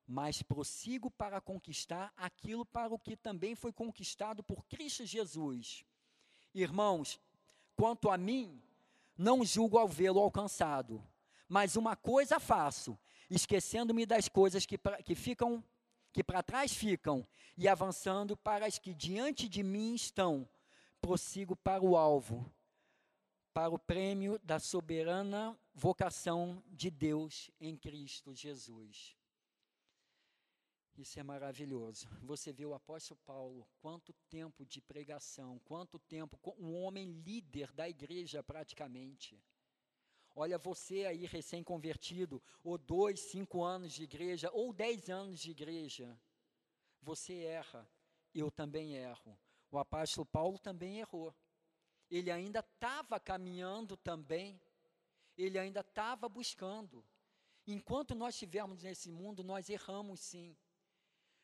mas 0.04 0.42
prossigo 0.42 1.08
para 1.08 1.40
conquistar 1.40 2.12
aquilo 2.16 2.66
para 2.66 2.92
o 2.92 2.98
que 2.98 3.16
também 3.16 3.54
foi 3.54 3.72
conquistado 3.72 4.42
por 4.42 4.66
Cristo 4.66 5.06
Jesus. 5.06 5.86
Irmãos, 6.56 7.20
quanto 7.76 8.08
a 8.10 8.16
mim, 8.16 8.62
não 9.16 9.44
julgo 9.44 9.76
ao 9.76 9.86
vê-lo 9.86 10.20
alcançado, 10.20 11.06
mas 11.46 11.76
uma 11.76 11.94
coisa 11.94 12.40
faço, 12.40 12.98
esquecendo-me 13.28 14.06
das 14.06 14.26
coisas 14.26 14.64
que, 14.64 14.78
pra, 14.78 15.02
que 15.02 15.14
ficam 15.14 15.62
que 16.14 16.24
para 16.24 16.42
trás 16.42 16.72
ficam 16.72 17.26
e 17.58 17.68
avançando 17.68 18.38
para 18.38 18.64
as 18.64 18.78
que 18.78 18.94
diante 18.94 19.50
de 19.50 19.62
mim 19.62 19.94
estão, 19.94 20.48
prossigo 20.98 21.54
para 21.54 21.84
o 21.84 21.94
alvo, 21.94 22.50
para 23.52 23.68
o 23.68 23.78
prêmio 23.78 24.38
da 24.42 24.58
soberana 24.58 25.58
vocação 25.74 26.62
de 26.68 26.90
Deus 26.90 27.50
em 27.60 27.76
Cristo 27.76 28.34
Jesus. 28.34 29.15
Isso 30.96 31.20
é 31.20 31.22
maravilhoso. 31.22 32.08
Você 32.22 32.52
vê 32.52 32.64
o 32.64 32.72
apóstolo 32.72 33.20
Paulo, 33.24 33.68
quanto 33.80 34.14
tempo 34.30 34.64
de 34.64 34.80
pregação, 34.80 35.58
quanto 35.58 35.98
tempo, 35.98 36.38
um 36.58 36.74
homem 36.74 37.12
líder 37.12 37.70
da 37.72 37.86
igreja 37.86 38.42
praticamente. 38.42 39.38
Olha, 40.34 40.56
você 40.58 41.04
aí 41.04 41.26
recém-convertido, 41.26 42.42
ou 42.64 42.78
dois, 42.78 43.20
cinco 43.20 43.62
anos 43.62 43.92
de 43.92 44.04
igreja, 44.04 44.50
ou 44.52 44.72
dez 44.72 45.10
anos 45.10 45.38
de 45.40 45.50
igreja, 45.50 46.18
você 47.02 47.44
erra, 47.44 47.88
eu 48.34 48.50
também 48.50 48.94
erro. 48.94 49.38
O 49.70 49.78
apóstolo 49.78 50.24
Paulo 50.26 50.58
também 50.58 50.98
errou. 50.98 51.34
Ele 52.10 52.30
ainda 52.30 52.60
estava 52.60 53.20
caminhando 53.20 53.96
também, 53.98 54.58
ele 55.36 55.58
ainda 55.58 55.80
estava 55.80 56.28
buscando. 56.28 57.04
Enquanto 57.66 58.14
nós 58.14 58.34
estivermos 58.34 58.82
nesse 58.82 59.10
mundo, 59.10 59.44
nós 59.44 59.68
erramos 59.68 60.20
sim. 60.20 60.56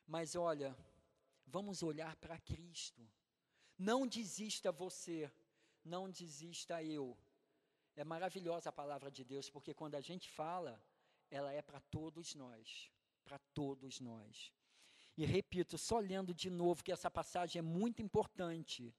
Mas 0.07 0.35
olha, 0.35 0.77
vamos 1.47 1.83
olhar 1.83 2.17
para 2.17 2.38
Cristo. 2.38 3.07
Não 3.79 4.07
desista 4.07 4.71
você, 4.71 5.31
não 5.85 6.11
desista 6.11 6.83
eu. 6.83 7.17
É 7.95 8.05
maravilhosa 8.05 8.71
a 8.71 8.73
palavra 8.73 9.11
de 9.11 9.25
Deus, 9.25 9.51
porque 9.51 9.75
quando 9.75 9.95
a 9.95 10.01
gente 10.01 10.31
fala, 10.31 10.83
ela 11.31 11.53
é 11.53 11.61
para 11.61 11.81
todos 11.81 12.35
nós, 12.35 12.91
para 13.25 13.38
todos 13.53 14.01
nós. 14.01 14.53
E 15.17 15.27
repito, 15.27 15.77
só 15.77 15.99
lendo 15.99 16.35
de 16.35 16.49
novo 16.49 16.83
que 16.83 16.93
essa 16.93 17.11
passagem 17.11 17.59
é 17.59 17.62
muito 17.62 18.01
importante. 18.01 18.95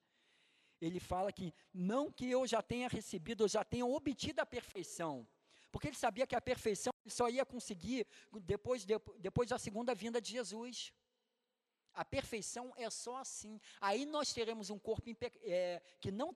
Ele 0.80 1.00
fala 1.00 1.32
que 1.32 1.52
não 1.72 2.10
que 2.12 2.30
eu 2.30 2.46
já 2.46 2.62
tenha 2.62 2.88
recebido, 2.88 3.44
eu 3.44 3.48
já 3.48 3.64
tenha 3.64 3.86
obtido 3.86 4.40
a 4.40 4.46
perfeição. 4.46 5.26
Porque 5.72 5.88
ele 5.88 5.96
sabia 5.96 6.26
que 6.26 6.36
a 6.36 6.40
perfeição 6.40 6.93
só 7.06 7.28
ia 7.28 7.44
conseguir 7.44 8.06
depois, 8.42 8.86
depois 9.18 9.48
da 9.48 9.58
segunda 9.58 9.94
vinda 9.94 10.20
de 10.20 10.32
Jesus. 10.32 10.92
A 11.92 12.04
perfeição 12.04 12.72
é 12.76 12.90
só 12.90 13.16
assim. 13.18 13.60
Aí 13.80 14.04
nós 14.04 14.32
teremos 14.32 14.68
um 14.70 14.78
corpo 14.78 15.08
é, 15.42 15.80
que, 16.00 16.10
não 16.10 16.34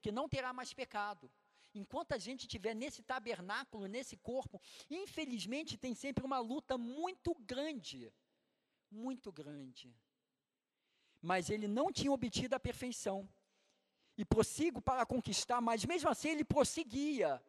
que 0.00 0.10
não 0.10 0.28
terá 0.28 0.52
mais 0.52 0.72
pecado. 0.72 1.30
Enquanto 1.74 2.12
a 2.12 2.18
gente 2.18 2.42
estiver 2.42 2.74
nesse 2.74 3.02
tabernáculo, 3.02 3.86
nesse 3.86 4.16
corpo, 4.16 4.60
infelizmente 4.88 5.76
tem 5.76 5.94
sempre 5.94 6.24
uma 6.24 6.38
luta 6.38 6.78
muito 6.78 7.34
grande. 7.34 8.10
Muito 8.90 9.30
grande. 9.30 9.94
Mas 11.20 11.50
ele 11.50 11.68
não 11.68 11.92
tinha 11.92 12.10
obtido 12.10 12.54
a 12.54 12.60
perfeição. 12.60 13.28
E 14.16 14.24
prossigo 14.24 14.80
para 14.80 15.04
conquistar, 15.04 15.60
mas 15.60 15.84
mesmo 15.84 16.08
assim 16.08 16.30
ele 16.30 16.44
prosseguia 16.44 17.42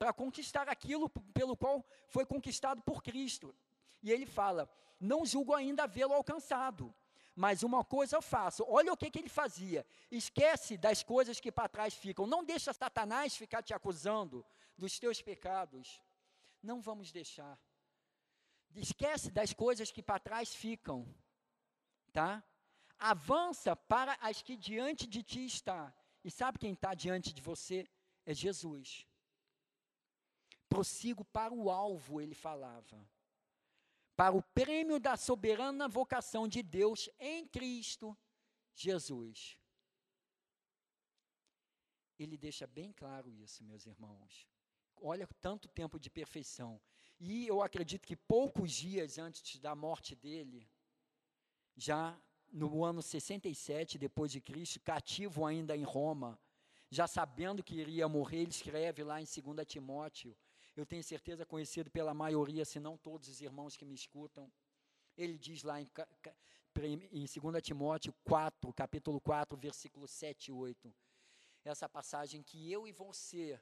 para 0.00 0.14
conquistar 0.14 0.66
aquilo 0.66 1.10
pelo 1.10 1.54
qual 1.54 1.84
foi 2.08 2.24
conquistado 2.24 2.80
por 2.80 3.02
Cristo. 3.02 3.54
E 4.02 4.10
ele 4.10 4.24
fala: 4.24 4.66
Não 4.98 5.26
julgo 5.26 5.52
ainda 5.54 5.86
vê-lo 5.86 6.14
alcançado, 6.14 6.94
mas 7.36 7.62
uma 7.62 7.84
coisa 7.84 8.16
eu 8.16 8.22
faço. 8.22 8.64
Olha 8.66 8.94
o 8.94 8.96
que, 8.96 9.10
que 9.10 9.18
ele 9.18 9.28
fazia. 9.28 9.84
Esquece 10.10 10.78
das 10.78 11.02
coisas 11.02 11.38
que 11.38 11.52
para 11.52 11.68
trás 11.68 11.92
ficam. 11.92 12.26
Não 12.26 12.42
deixa 12.42 12.72
Satanás 12.72 13.36
ficar 13.36 13.62
te 13.62 13.74
acusando 13.74 14.42
dos 14.74 14.98
teus 14.98 15.20
pecados. 15.20 16.00
Não 16.62 16.80
vamos 16.80 17.12
deixar. 17.12 17.58
Esquece 18.74 19.30
das 19.30 19.52
coisas 19.52 19.90
que 19.90 20.02
para 20.02 20.18
trás 20.18 20.54
ficam. 20.54 21.06
Tá? 22.10 22.42
Avança 22.98 23.76
para 23.76 24.16
as 24.22 24.40
que 24.40 24.56
diante 24.56 25.06
de 25.06 25.22
ti 25.22 25.44
está. 25.44 25.92
E 26.24 26.30
sabe 26.30 26.58
quem 26.58 26.72
está 26.72 26.94
diante 26.94 27.34
de 27.34 27.42
você? 27.42 27.86
É 28.24 28.32
Jesus. 28.32 29.09
Prossigo 30.70 31.24
para 31.24 31.52
o 31.52 31.68
alvo, 31.68 32.20
ele 32.20 32.34
falava. 32.34 32.96
Para 34.14 34.36
o 34.36 34.42
prêmio 34.42 35.00
da 35.00 35.16
soberana 35.16 35.88
vocação 35.88 36.46
de 36.46 36.62
Deus 36.62 37.10
em 37.18 37.44
Cristo 37.48 38.16
Jesus. 38.72 39.58
Ele 42.16 42.36
deixa 42.38 42.68
bem 42.68 42.92
claro 42.92 43.28
isso, 43.32 43.64
meus 43.64 43.84
irmãos. 43.84 44.46
Olha 45.02 45.26
tanto 45.40 45.66
tempo 45.68 45.98
de 45.98 46.08
perfeição. 46.08 46.80
E 47.18 47.48
eu 47.48 47.60
acredito 47.62 48.06
que 48.06 48.14
poucos 48.14 48.70
dias 48.70 49.18
antes 49.18 49.58
da 49.58 49.74
morte 49.74 50.14
dele, 50.14 50.70
já 51.76 52.16
no 52.52 52.84
ano 52.84 53.02
67 53.02 53.98
depois 53.98 54.30
de 54.30 54.40
Cristo, 54.40 54.78
cativo 54.80 55.44
ainda 55.44 55.76
em 55.76 55.82
Roma, 55.82 56.38
já 56.90 57.08
sabendo 57.08 57.64
que 57.64 57.74
iria 57.74 58.08
morrer, 58.08 58.42
ele 58.42 58.50
escreve 58.50 59.02
lá 59.02 59.20
em 59.20 59.24
2 59.24 59.66
Timóteo 59.66 60.36
eu 60.80 60.86
tenho 60.86 61.04
certeza 61.04 61.44
conhecido 61.44 61.90
pela 61.90 62.14
maioria, 62.14 62.64
se 62.64 62.80
não 62.80 62.96
todos 62.96 63.28
os 63.28 63.40
irmãos 63.40 63.76
que 63.76 63.84
me 63.84 63.94
escutam. 63.94 64.50
Ele 65.16 65.36
diz 65.36 65.62
lá 65.62 65.80
em, 65.80 65.88
em 67.12 67.26
2 67.26 67.62
Timóteo 67.62 68.14
4, 68.24 68.72
capítulo 68.72 69.20
4, 69.20 69.58
versículo 69.58 70.08
7 70.08 70.48
e 70.48 70.52
8. 70.52 70.94
Essa 71.64 71.88
passagem 71.88 72.42
que 72.42 72.72
eu 72.72 72.88
e 72.88 72.92
você 72.92 73.60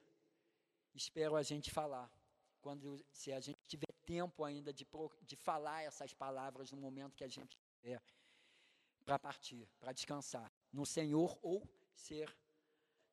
espero 0.95 1.35
a 1.35 1.43
gente 1.43 1.69
falar. 1.69 2.09
Quando, 2.61 3.03
se 3.11 3.31
a 3.31 3.39
gente 3.39 3.59
tiver 3.67 3.93
tempo 4.05 4.43
ainda 4.43 4.73
de, 4.73 4.85
de 5.21 5.35
falar 5.35 5.83
essas 5.83 6.13
palavras 6.13 6.71
no 6.71 6.77
momento 6.77 7.15
que 7.15 7.23
a 7.23 7.27
gente 7.27 7.57
tiver 7.57 8.01
para 9.05 9.17
partir, 9.17 9.67
para 9.79 9.91
descansar 9.91 10.51
no 10.71 10.85
Senhor 10.85 11.37
ou 11.41 11.67
ser 11.95 12.33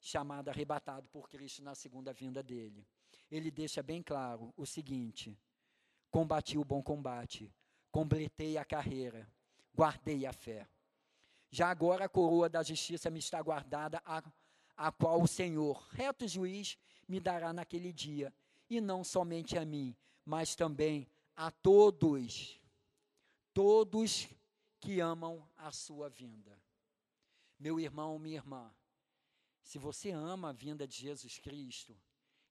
chamado, 0.00 0.48
arrebatado 0.48 1.08
por 1.08 1.28
Cristo 1.28 1.62
na 1.62 1.74
segunda 1.74 2.12
vinda 2.12 2.42
dele 2.42 2.86
ele 3.30 3.50
deixa 3.50 3.82
bem 3.82 4.02
claro 4.02 4.52
o 4.56 4.66
seguinte: 4.66 5.38
combati 6.10 6.58
o 6.58 6.64
bom 6.64 6.82
combate, 6.82 7.52
completei 7.90 8.56
a 8.56 8.64
carreira, 8.64 9.28
guardei 9.74 10.26
a 10.26 10.32
fé. 10.32 10.68
Já 11.50 11.70
agora 11.70 12.04
a 12.04 12.08
coroa 12.08 12.48
da 12.48 12.62
justiça 12.62 13.10
me 13.10 13.18
está 13.18 13.40
guardada, 13.40 14.02
a, 14.04 14.22
a 14.76 14.92
qual 14.92 15.22
o 15.22 15.28
Senhor, 15.28 15.86
reto 15.90 16.26
juiz, 16.26 16.76
me 17.08 17.20
dará 17.20 17.52
naquele 17.52 17.92
dia, 17.92 18.32
e 18.68 18.80
não 18.80 19.04
somente 19.04 19.56
a 19.56 19.64
mim, 19.64 19.96
mas 20.24 20.54
também 20.54 21.08
a 21.36 21.50
todos, 21.50 22.60
todos 23.54 24.28
que 24.80 25.00
amam 25.00 25.48
a 25.56 25.70
sua 25.70 26.08
vinda. 26.08 26.58
Meu 27.58 27.80
irmão, 27.80 28.18
minha 28.18 28.36
irmã, 28.36 28.70
se 29.62 29.78
você 29.78 30.10
ama 30.10 30.50
a 30.50 30.52
vinda 30.52 30.86
de 30.86 30.96
Jesus 30.96 31.38
Cristo, 31.38 31.96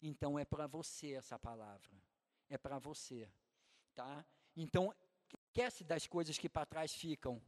então 0.01 0.37
é 0.37 0.45
para 0.45 0.67
você 0.67 1.13
essa 1.13 1.37
palavra. 1.37 1.91
É 2.49 2.57
para 2.57 2.77
você, 2.77 3.29
tá? 3.93 4.25
Então, 4.55 4.93
esquece 5.47 5.83
das 5.83 6.05
coisas 6.07 6.37
que 6.37 6.47
para 6.47 6.65
trás 6.65 6.93
ficam. 6.93 7.41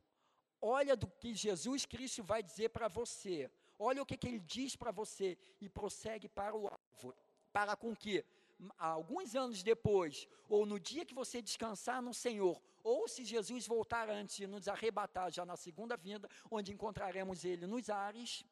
Olha 0.60 0.96
do 0.96 1.08
que 1.08 1.36
Jesus 1.36 1.86
Cristo 1.86 2.24
vai 2.24 2.42
dizer 2.42 2.70
para 2.70 2.88
você. 2.88 3.50
Olha 3.78 4.02
o 4.02 4.06
que, 4.06 4.18
que 4.18 4.28
ele 4.28 4.40
diz 4.40 4.76
para 4.76 4.92
você 4.92 5.38
e 5.62 5.70
prossegue 5.70 6.28
para 6.28 6.56
o 6.56 6.68
alvo. 6.68 7.16
Para 7.54 7.76
com 7.76 7.96
que? 7.96 8.26
alguns 8.78 9.36
anos 9.36 9.62
depois, 9.64 10.28
ou 10.50 10.66
no 10.66 10.80
dia 10.80 11.06
que 11.06 11.14
você 11.14 11.42
descansar 11.42 12.02
no 12.02 12.14
Senhor, 12.14 12.62
ou 12.84 13.08
se 13.08 13.24
Jesus 13.24 13.68
voltar 13.68 14.10
antes 14.10 14.38
de 14.38 14.48
nos 14.48 14.68
arrebatar 14.68 15.32
já 15.32 15.46
na 15.46 15.56
segunda 15.56 15.96
vinda, 15.96 16.30
onde 16.50 16.74
encontraremos 16.74 17.44
Ele 17.46 17.68
nos 17.68 17.90
ares, 17.90 18.44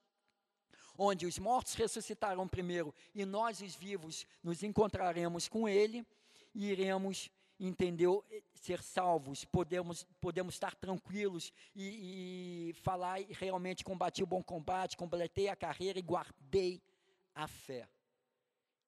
onde 0.98 1.26
os 1.26 1.38
mortos 1.40 1.74
ressuscitarão 1.74 2.48
primeiro 2.48 2.94
e 3.14 3.26
nós, 3.26 3.62
os 3.62 3.76
vivos, 3.76 4.26
nos 4.44 4.64
encontraremos 4.64 5.48
com 5.48 5.68
Ele 5.68 6.06
e 6.54 6.70
iremos, 6.72 7.30
entendeu, 7.60 8.24
ser 8.54 8.82
salvos, 8.82 9.46
podemos, 9.46 10.06
podemos 10.20 10.56
estar 10.56 10.76
tranquilos 10.76 11.54
e, 11.76 12.70
e 12.70 12.74
falar 12.82 13.20
realmente 13.30 13.84
combati 13.84 14.24
o 14.24 14.28
bom 14.28 14.42
combate, 14.42 14.98
completei 14.98 15.50
a 15.50 15.56
carreira 15.56 16.00
e 16.00 16.02
guardei 16.02 16.82
a 17.34 17.48
fé. 17.48 17.88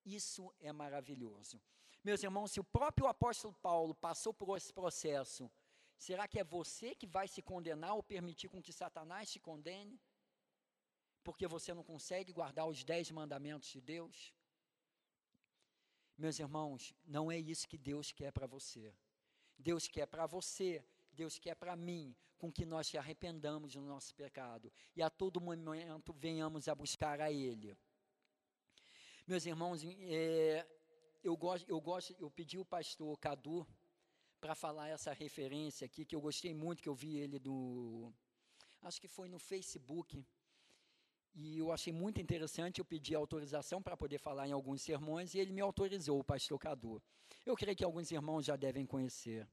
Isso 0.05 0.53
é 0.61 0.71
maravilhoso. 0.71 1.61
Meus 2.03 2.23
irmãos, 2.23 2.51
se 2.51 2.59
o 2.59 2.63
próprio 2.63 3.07
apóstolo 3.07 3.53
Paulo 3.61 3.93
passou 3.93 4.33
por 4.33 4.55
esse 4.55 4.71
processo, 4.71 5.51
será 5.97 6.25
que 6.27 6.39
é 6.39 6.43
você 6.43 6.95
que 6.95 7.05
vai 7.05 7.27
se 7.27 7.41
condenar 7.41 7.93
ou 7.95 8.01
permitir 8.01 8.47
com 8.47 8.61
que 8.61 8.71
Satanás 8.71 9.29
te 9.29 9.39
condene? 9.39 9.99
Porque 11.27 11.45
você 11.45 11.73
não 11.73 11.83
consegue 11.83 12.31
guardar 12.31 12.65
os 12.65 12.85
dez 12.85 13.11
mandamentos 13.11 13.67
de 13.67 13.81
Deus? 13.81 14.33
Meus 16.17 16.39
irmãos, 16.39 16.93
não 17.05 17.29
é 17.29 17.37
isso 17.37 17.67
que 17.67 17.77
Deus 17.77 18.13
quer 18.13 18.31
para 18.31 18.47
você. 18.47 18.95
Deus 19.59 19.89
quer 19.89 20.05
para 20.05 20.25
você, 20.25 20.81
Deus 21.11 21.37
quer 21.37 21.55
para 21.55 21.75
mim, 21.75 22.15
com 22.37 22.49
que 22.49 22.65
nós 22.65 22.87
te 22.87 22.97
arrependamos 22.97 23.73
do 23.73 23.81
nosso 23.81 24.15
pecado 24.15 24.71
e 24.95 25.01
a 25.01 25.09
todo 25.09 25.41
momento 25.41 26.13
venhamos 26.13 26.69
a 26.69 26.73
buscar 26.73 27.19
a 27.19 27.29
Ele. 27.29 27.77
Meus 29.27 29.45
irmãos, 29.45 29.83
é, 29.83 30.65
eu 31.21 31.35
gosto, 31.35 31.69
eu 31.69 31.81
gosto, 31.81 32.15
eu 32.17 32.31
pedi 32.31 32.57
o 32.57 32.63
pastor 32.63 33.19
Cadu 33.19 33.67
para 34.39 34.55
falar 34.55 34.87
essa 34.87 35.11
referência 35.11 35.83
aqui 35.83 36.05
que 36.05 36.15
eu 36.15 36.21
gostei 36.21 36.53
muito 36.53 36.81
que 36.81 36.87
eu 36.87 36.95
vi 36.95 37.17
ele 37.17 37.37
do, 37.37 38.13
acho 38.81 39.01
que 39.01 39.09
foi 39.09 39.27
no 39.27 39.39
Facebook 39.39 40.25
e 41.39 41.59
eu 41.59 41.71
achei 41.71 41.93
muito 41.93 42.19
interessante. 42.19 42.79
Eu 42.79 42.85
pedi 42.85 43.13
autorização 43.13 43.79
para 43.79 43.95
poder 43.95 44.17
falar 44.17 44.47
em 44.47 44.51
alguns 44.51 44.81
sermões 44.81 45.35
e 45.35 45.39
ele 45.39 45.53
me 45.53 45.61
autorizou, 45.61 46.19
o 46.19 46.23
pastor 46.23 46.57
Cadu. 46.57 46.99
Eu 47.45 47.55
creio 47.55 47.77
que 47.77 47.83
alguns 47.83 48.11
irmãos 48.11 48.43
já 48.43 48.55
devem 48.55 48.87
conhecer. 48.87 49.47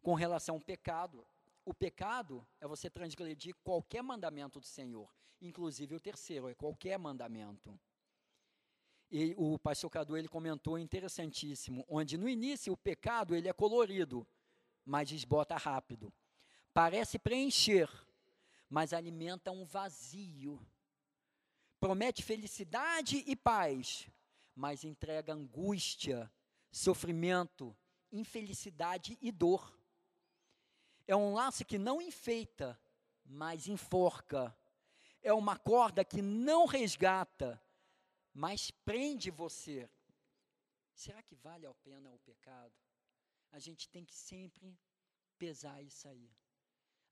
Com 0.00 0.14
relação 0.14 0.54
ao 0.54 0.60
pecado, 0.62 1.26
o 1.62 1.74
pecado 1.74 2.46
é 2.58 2.66
você 2.66 2.88
transgredir 2.88 3.54
qualquer 3.62 4.02
mandamento 4.02 4.58
do 4.58 4.66
Senhor, 4.66 5.14
inclusive 5.42 5.94
o 5.94 6.00
terceiro, 6.00 6.48
é 6.48 6.54
qualquer 6.54 6.98
mandamento. 6.98 7.78
E 9.10 9.34
o 9.36 9.58
pastor 9.58 9.90
Cadu 9.90 10.16
ele 10.16 10.26
comentou 10.26 10.78
interessantíssimo, 10.78 11.84
onde 11.86 12.16
no 12.16 12.28
início 12.28 12.72
o 12.72 12.76
pecado 12.78 13.36
ele 13.36 13.48
é 13.48 13.52
colorido, 13.52 14.26
mas 14.86 15.12
esbota 15.12 15.54
rápido. 15.56 16.10
Parece 16.72 17.18
preencher, 17.18 17.90
mas 18.70 18.94
alimenta 18.94 19.52
um 19.52 19.66
vazio. 19.66 20.58
Promete 21.84 22.22
felicidade 22.22 23.22
e 23.26 23.36
paz, 23.36 24.08
mas 24.54 24.84
entrega 24.84 25.34
angústia, 25.34 26.32
sofrimento, 26.72 27.76
infelicidade 28.10 29.18
e 29.20 29.30
dor. 29.30 29.78
É 31.06 31.14
um 31.14 31.34
laço 31.34 31.62
que 31.62 31.76
não 31.76 32.00
enfeita, 32.00 32.80
mas 33.22 33.68
enforca. 33.68 34.56
É 35.20 35.30
uma 35.34 35.58
corda 35.58 36.02
que 36.02 36.22
não 36.22 36.64
resgata, 36.64 37.62
mas 38.32 38.70
prende 38.70 39.30
você. 39.30 39.86
Será 40.94 41.22
que 41.22 41.34
vale 41.34 41.66
a 41.66 41.74
pena 41.74 42.10
o 42.14 42.18
pecado? 42.20 42.72
A 43.52 43.58
gente 43.58 43.90
tem 43.90 44.06
que 44.06 44.14
sempre 44.14 44.74
pesar 45.36 45.82
isso 45.82 46.08
aí. 46.08 46.32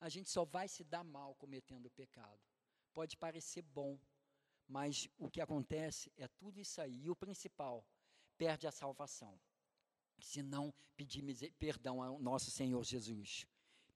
A 0.00 0.08
gente 0.08 0.30
só 0.30 0.46
vai 0.46 0.66
se 0.66 0.82
dar 0.82 1.04
mal 1.04 1.34
cometendo 1.34 1.90
pecado. 1.90 2.40
Pode 2.94 3.18
parecer 3.18 3.60
bom, 3.60 3.98
mas 4.72 5.06
o 5.18 5.28
que 5.28 5.42
acontece 5.42 6.10
é 6.16 6.26
tudo 6.26 6.58
isso 6.58 6.80
aí. 6.80 7.04
E 7.04 7.10
o 7.10 7.14
principal, 7.14 7.84
perde 8.38 8.66
a 8.66 8.72
salvação. 8.72 9.38
Se 10.18 10.42
não 10.42 10.72
pedir 10.96 11.22
perdão 11.58 12.02
ao 12.02 12.18
nosso 12.18 12.50
Senhor 12.50 12.82
Jesus. 12.82 13.46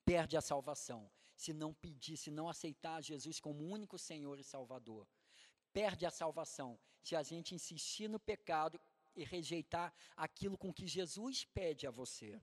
Perde 0.04 0.36
a 0.36 0.42
salvação. 0.42 1.10
Se 1.34 1.54
não 1.54 1.72
pedir, 1.72 2.18
se 2.18 2.30
não 2.30 2.46
aceitar 2.46 3.02
Jesus 3.02 3.40
como 3.40 3.64
único 3.64 3.96
Senhor 3.98 4.38
e 4.38 4.44
Salvador. 4.44 5.08
Perde 5.72 6.04
a 6.04 6.10
salvação. 6.10 6.78
Se 7.02 7.16
a 7.16 7.22
gente 7.22 7.54
insistir 7.54 8.06
no 8.06 8.20
pecado 8.20 8.78
e 9.14 9.24
rejeitar 9.24 9.94
aquilo 10.14 10.58
com 10.58 10.70
que 10.70 10.86
Jesus 10.86 11.44
pede 11.44 11.86
a 11.86 11.90
você. 11.90 12.38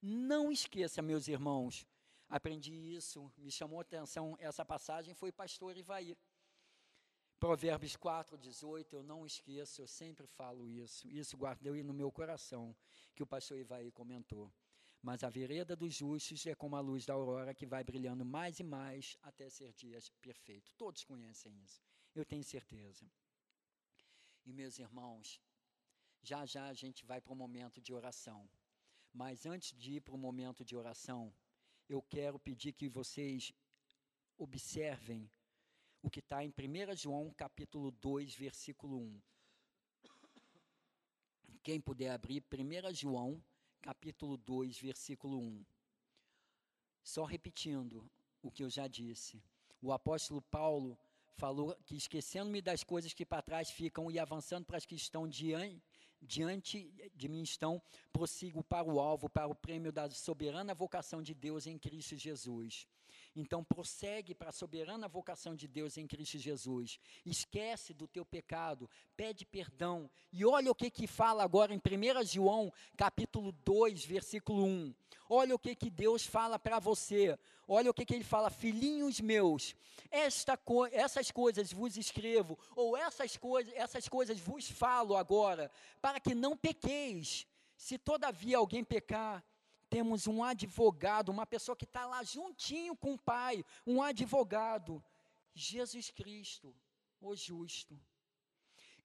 Não 0.00 0.52
esqueça, 0.52 1.02
meus 1.02 1.26
irmãos, 1.26 1.84
aprendi 2.28 2.72
isso, 2.94 3.32
me 3.36 3.50
chamou 3.50 3.80
a 3.80 3.82
atenção 3.82 4.36
essa 4.38 4.64
passagem, 4.64 5.14
foi 5.14 5.32
pastor 5.32 5.76
Ivaí. 5.76 6.16
Provérbios 7.44 7.94
4, 7.94 8.38
18, 8.38 8.96
eu 8.96 9.02
não 9.02 9.26
esqueço, 9.26 9.82
eu 9.82 9.86
sempre 9.86 10.26
falo 10.26 10.66
isso. 10.66 11.06
Isso 11.06 11.36
guardei 11.36 11.82
no 11.82 11.92
meu 11.92 12.10
coração, 12.10 12.74
que 13.14 13.22
o 13.22 13.26
pastor 13.26 13.58
Ivaí 13.58 13.90
comentou. 13.92 14.50
Mas 15.02 15.22
a 15.22 15.28
vereda 15.28 15.76
dos 15.76 15.92
justos 15.92 16.46
é 16.46 16.54
como 16.54 16.74
a 16.74 16.80
luz 16.80 17.04
da 17.04 17.12
aurora 17.12 17.52
que 17.52 17.66
vai 17.66 17.84
brilhando 17.84 18.24
mais 18.24 18.60
e 18.60 18.64
mais 18.64 19.18
até 19.20 19.50
ser 19.50 19.74
dia 19.74 19.98
perfeito. 20.22 20.72
Todos 20.78 21.04
conhecem 21.04 21.54
isso, 21.62 21.82
eu 22.14 22.24
tenho 22.24 22.42
certeza. 22.42 23.04
E 24.46 24.50
meus 24.50 24.78
irmãos, 24.78 25.38
já 26.22 26.46
já 26.46 26.68
a 26.68 26.72
gente 26.72 27.04
vai 27.04 27.20
para 27.20 27.34
o 27.34 27.36
momento 27.36 27.78
de 27.78 27.92
oração. 27.92 28.48
Mas 29.12 29.44
antes 29.44 29.76
de 29.76 29.96
ir 29.96 30.00
para 30.00 30.14
o 30.14 30.18
momento 30.18 30.64
de 30.64 30.74
oração, 30.74 31.30
eu 31.90 32.00
quero 32.00 32.38
pedir 32.38 32.72
que 32.72 32.88
vocês 32.88 33.52
observem 34.38 35.30
o 36.04 36.10
que 36.10 36.20
está 36.20 36.44
em 36.44 36.50
1 36.50 36.94
João 36.94 37.32
capítulo 37.32 37.90
2, 37.90 38.34
versículo 38.34 38.98
1. 38.98 39.22
Quem 41.62 41.80
puder 41.80 42.10
abrir, 42.10 42.44
1 42.52 42.92
João 42.92 43.42
capítulo 43.80 44.36
2, 44.36 44.78
versículo 44.78 45.38
1. 45.38 45.64
Só 47.02 47.24
repetindo 47.24 48.06
o 48.42 48.50
que 48.50 48.62
eu 48.62 48.68
já 48.68 48.86
disse. 48.86 49.42
O 49.80 49.92
apóstolo 49.92 50.42
Paulo 50.42 50.98
falou 51.36 51.74
que 51.86 51.96
esquecendo-me 51.96 52.60
das 52.60 52.84
coisas 52.84 53.14
que 53.14 53.24
para 53.24 53.40
trás 53.40 53.70
ficam 53.70 54.10
e 54.10 54.18
avançando 54.18 54.66
para 54.66 54.76
as 54.76 54.84
que 54.84 54.94
estão 54.94 55.26
diante, 55.26 55.82
diante 56.20 56.92
de 57.14 57.28
mim 57.30 57.42
estão, 57.42 57.82
prossigo 58.12 58.62
para 58.62 58.86
o 58.86 59.00
alvo, 59.00 59.30
para 59.30 59.46
o 59.46 59.54
prêmio 59.54 59.90
da 59.90 60.10
soberana 60.10 60.74
vocação 60.74 61.22
de 61.22 61.32
Deus 61.32 61.66
em 61.66 61.78
Cristo 61.78 62.14
Jesus. 62.14 62.86
Então 63.36 63.64
prossegue 63.64 64.34
para 64.34 64.50
a 64.50 64.52
soberana 64.52 65.08
vocação 65.08 65.56
de 65.56 65.66
Deus 65.66 65.96
em 65.96 66.06
Cristo 66.06 66.38
Jesus. 66.38 67.00
Esquece 67.26 67.92
do 67.92 68.06
teu 68.06 68.24
pecado, 68.24 68.88
pede 69.16 69.44
perdão. 69.44 70.08
E 70.32 70.44
olha 70.44 70.70
o 70.70 70.74
que 70.74 70.88
que 70.90 71.06
fala 71.06 71.42
agora 71.42 71.74
em 71.74 71.78
1 71.78 72.24
João, 72.24 72.72
capítulo 72.96 73.50
2, 73.64 74.04
versículo 74.04 74.64
1. 74.64 74.94
Olha 75.28 75.54
o 75.54 75.58
que 75.58 75.74
que 75.74 75.90
Deus 75.90 76.24
fala 76.24 76.58
para 76.58 76.78
você. 76.78 77.36
Olha 77.66 77.90
o 77.90 77.94
que 77.94 78.04
que 78.04 78.14
ele 78.14 78.24
fala, 78.24 78.50
filhinhos 78.50 79.20
meus, 79.20 79.74
esta 80.10 80.56
co 80.56 80.86
essas 80.86 81.30
coisas 81.30 81.72
vos 81.72 81.96
escrevo, 81.96 82.58
ou 82.76 82.94
essas 82.94 83.38
coisas, 83.38 83.72
essas 83.74 84.06
coisas 84.06 84.38
vos 84.38 84.70
falo 84.70 85.16
agora, 85.16 85.70
para 86.00 86.20
que 86.20 86.34
não 86.34 86.56
pequeis. 86.56 87.46
Se 87.76 87.98
todavia 87.98 88.58
alguém 88.58 88.84
pecar, 88.84 89.42
temos 89.94 90.26
um 90.26 90.42
advogado, 90.42 91.28
uma 91.28 91.46
pessoa 91.46 91.76
que 91.76 91.84
está 91.84 92.04
lá 92.04 92.20
juntinho 92.24 92.96
com 92.96 93.14
o 93.14 93.18
Pai, 93.32 93.64
um 93.86 94.02
advogado, 94.02 95.00
Jesus 95.54 96.10
Cristo, 96.10 96.74
o 97.20 97.36
justo. 97.36 97.96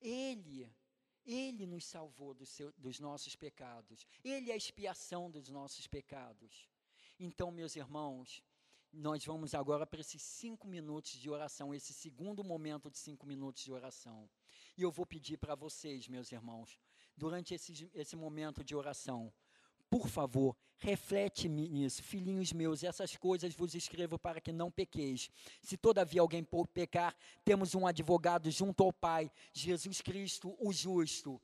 Ele, 0.02 0.68
Ele 1.24 1.68
nos 1.68 1.86
salvou 1.86 2.34
do 2.34 2.44
seu, 2.44 2.74
dos 2.76 3.00
nossos 3.00 3.36
pecados, 3.36 4.08
Ele 4.24 4.50
é 4.50 4.56
a 4.56 4.58
expiação 4.58 5.30
dos 5.30 5.48
nossos 5.48 5.86
pecados. 5.86 6.68
Então, 7.20 7.52
meus 7.52 7.76
irmãos, 7.76 8.44
nós 8.92 9.24
vamos 9.24 9.54
agora 9.54 9.86
para 9.86 10.02
esses 10.02 10.24
cinco 10.24 10.68
minutos 10.68 11.12
de 11.12 11.30
oração, 11.30 11.72
esse 11.72 11.94
segundo 11.94 12.44
momento 12.44 12.90
de 12.90 12.98
cinco 12.98 13.28
minutos 13.28 13.64
de 13.64 13.72
oração. 13.72 14.28
E 14.76 14.82
eu 14.82 14.90
vou 14.90 15.06
pedir 15.06 15.38
para 15.38 15.54
vocês, 15.54 16.08
meus 16.08 16.32
irmãos, 16.32 16.80
durante 17.16 17.54
esse, 17.54 17.92
esse 17.94 18.16
momento 18.16 18.64
de 18.64 18.76
oração, 18.76 19.32
por 19.88 20.08
favor, 20.08 20.58
reflete 20.80 21.48
nisso, 21.50 22.02
filhinhos 22.02 22.54
meus, 22.54 22.84
essas 22.84 23.16
coisas 23.16 23.54
vos 23.54 23.76
escrevo 23.76 24.18
para 24.18 24.42
que 24.42 24.52
não 24.52 24.72
pequeis. 24.72 25.30
Se 25.62 25.78
todavia 25.78 26.22
alguém 26.22 26.46
pecar, 26.74 27.16
temos 27.44 27.76
um 27.76 27.86
advogado 27.86 28.50
junto 28.50 28.84
ao 28.84 28.94
Pai, 28.94 29.30
Jesus 29.54 30.02
Cristo, 30.02 30.56
o 30.60 30.72
justo. 30.72 31.40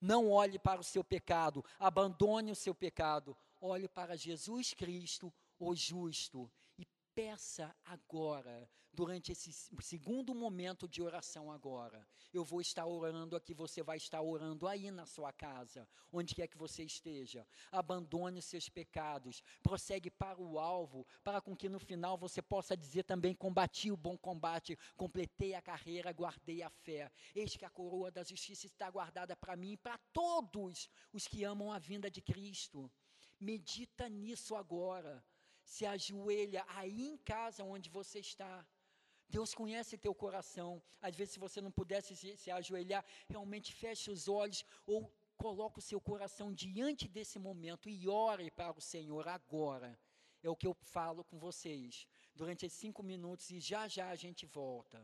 Não 0.00 0.28
olhe 0.28 0.58
para 0.58 0.80
o 0.80 0.84
seu 0.84 1.04
pecado, 1.04 1.64
abandone 1.78 2.50
o 2.50 2.56
seu 2.56 2.74
pecado, 2.74 3.36
olhe 3.60 3.88
para 3.88 4.16
Jesus 4.16 4.74
Cristo, 4.74 5.32
o 5.58 5.74
justo, 5.76 6.50
peça 7.14 7.74
agora, 7.84 8.68
durante 8.92 9.32
esse 9.32 9.52
segundo 9.80 10.34
momento 10.34 10.86
de 10.88 11.02
oração 11.02 11.50
agora. 11.50 12.06
Eu 12.32 12.44
vou 12.44 12.60
estar 12.60 12.86
orando 12.86 13.36
aqui, 13.36 13.54
você 13.54 13.82
vai 13.82 13.96
estar 13.96 14.20
orando 14.20 14.66
aí 14.66 14.90
na 14.90 15.06
sua 15.06 15.32
casa, 15.32 15.88
onde 16.10 16.34
quer 16.34 16.46
que 16.46 16.56
você 16.56 16.82
esteja. 16.82 17.46
Abandone 17.70 18.38
os 18.38 18.44
seus 18.44 18.68
pecados, 18.68 19.42
prossegue 19.62 20.10
para 20.10 20.40
o 20.40 20.58
alvo, 20.58 21.06
para 21.22 21.40
com 21.40 21.56
que 21.56 21.68
no 21.68 21.78
final 21.78 22.16
você 22.16 22.40
possa 22.40 22.76
dizer 22.76 23.04
também: 23.04 23.34
combati 23.34 23.90
o 23.90 23.96
bom 23.96 24.16
combate, 24.16 24.78
completei 24.96 25.54
a 25.54 25.62
carreira, 25.62 26.12
guardei 26.12 26.62
a 26.62 26.70
fé. 26.70 27.10
Eis 27.34 27.56
que 27.56 27.64
a 27.64 27.70
coroa 27.70 28.10
da 28.10 28.24
justiça 28.24 28.66
está 28.66 28.90
guardada 28.90 29.36
para 29.36 29.56
mim 29.56 29.72
e 29.72 29.76
para 29.76 29.98
todos 30.12 30.88
os 31.12 31.26
que 31.26 31.44
amam 31.44 31.72
a 31.72 31.78
vinda 31.78 32.10
de 32.10 32.20
Cristo. 32.20 32.90
Medita 33.38 34.08
nisso 34.08 34.54
agora. 34.54 35.22
Se 35.74 35.84
ajoelha 35.86 36.62
aí 36.78 37.02
em 37.12 37.16
casa 37.32 37.64
onde 37.74 37.88
você 37.98 38.18
está. 38.28 38.54
Deus 39.34 39.50
conhece 39.60 40.02
teu 40.06 40.14
coração. 40.14 40.70
Às 41.00 41.14
vezes, 41.18 41.32
se 41.34 41.44
você 41.46 41.58
não 41.66 41.72
pudesse 41.80 42.14
se, 42.14 42.36
se 42.36 42.50
ajoelhar, 42.50 43.02
realmente 43.34 43.68
feche 43.72 44.10
os 44.10 44.28
olhos 44.28 44.60
ou 44.86 45.10
coloque 45.44 45.78
o 45.78 45.86
seu 45.90 46.00
coração 46.10 46.52
diante 46.52 47.08
desse 47.08 47.38
momento 47.38 47.88
e 47.88 48.06
ore 48.06 48.50
para 48.50 48.78
o 48.78 48.86
Senhor 48.92 49.26
agora. 49.26 49.98
É 50.42 50.50
o 50.50 50.58
que 50.60 50.66
eu 50.66 50.74
falo 50.74 51.24
com 51.24 51.38
vocês 51.38 52.06
durante 52.34 52.66
esses 52.66 52.78
cinco 52.78 53.02
minutos 53.02 53.50
e 53.50 53.58
já 53.58 53.88
já 53.88 54.10
a 54.10 54.16
gente 54.24 54.44
volta. 54.44 55.00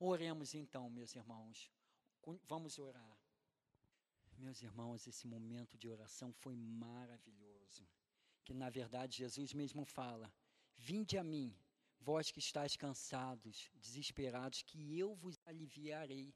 Oremos 0.00 0.54
então, 0.54 0.90
meus 0.90 1.14
irmãos. 1.14 1.70
Vamos 2.48 2.80
orar. 2.80 3.16
Meus 4.36 4.60
irmãos, 4.60 5.06
esse 5.06 5.26
momento 5.34 5.78
de 5.78 5.88
oração 5.88 6.32
foi 6.32 6.56
maravilhoso. 6.56 7.86
Que 8.44 8.54
na 8.54 8.70
verdade 8.70 9.18
Jesus 9.18 9.52
mesmo 9.52 9.84
fala: 9.84 10.32
Vinde 10.76 11.18
a 11.18 11.24
mim, 11.24 11.54
vós 12.00 12.30
que 12.30 12.38
estáis 12.38 12.76
cansados, 12.76 13.70
desesperados, 13.74 14.62
que 14.62 14.98
eu 14.98 15.14
vos 15.14 15.38
aliviarei. 15.44 16.34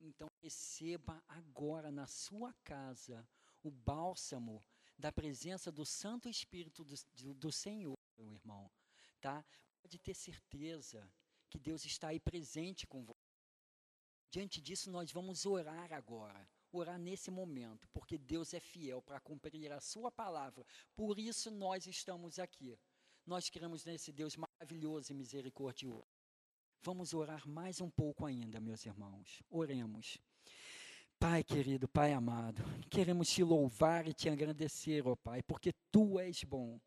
Então 0.00 0.28
receba 0.42 1.22
agora 1.28 1.92
na 1.92 2.06
sua 2.06 2.52
casa 2.64 3.28
o 3.62 3.70
bálsamo 3.70 4.64
da 4.98 5.12
presença 5.12 5.70
do 5.70 5.84
Santo 5.84 6.28
Espírito 6.28 6.84
do, 6.84 7.34
do, 7.34 7.52
Senhor, 7.52 7.96
meu 8.16 8.32
irmão. 8.32 8.70
Tá? 9.20 9.44
Pode 9.80 9.98
ter 9.98 10.14
certeza 10.14 11.08
que 11.48 11.58
Deus 11.58 11.84
está 11.84 12.08
aí 12.08 12.18
presente 12.18 12.86
com 12.86 13.04
você. 13.04 13.12
Diante 14.30 14.60
disso, 14.60 14.90
nós 14.90 15.12
vamos 15.12 15.44
orar 15.44 15.92
agora. 15.92 16.48
Orar 16.72 16.98
nesse 16.98 17.30
momento, 17.30 17.86
porque 17.92 18.16
Deus 18.16 18.54
é 18.54 18.60
fiel 18.60 19.02
para 19.02 19.20
cumprir 19.20 19.70
a 19.72 19.80
Sua 19.80 20.10
palavra. 20.10 20.64
Por 20.96 21.18
isso 21.18 21.50
nós 21.50 21.86
estamos 21.86 22.38
aqui. 22.38 22.78
Nós 23.26 23.50
cremos 23.50 23.84
nesse 23.84 24.10
Deus 24.10 24.36
maravilhoso 24.36 25.12
e 25.12 25.14
misericordioso. 25.14 26.08
Vamos 26.80 27.14
orar 27.14 27.46
mais 27.46 27.80
um 27.80 27.88
pouco 27.88 28.26
ainda, 28.26 28.58
meus 28.58 28.84
irmãos. 28.86 29.42
Oremos. 29.50 30.18
Pai 31.18 31.44
querido, 31.44 31.86
Pai 31.86 32.12
amado, 32.12 32.64
queremos 32.90 33.28
te 33.28 33.44
louvar 33.44 34.08
e 34.08 34.12
te 34.12 34.28
agradecer, 34.28 35.06
ó 35.06 35.14
Pai, 35.14 35.40
porque 35.40 35.72
tu 35.92 36.18
és 36.18 36.42
bom. 36.42 36.80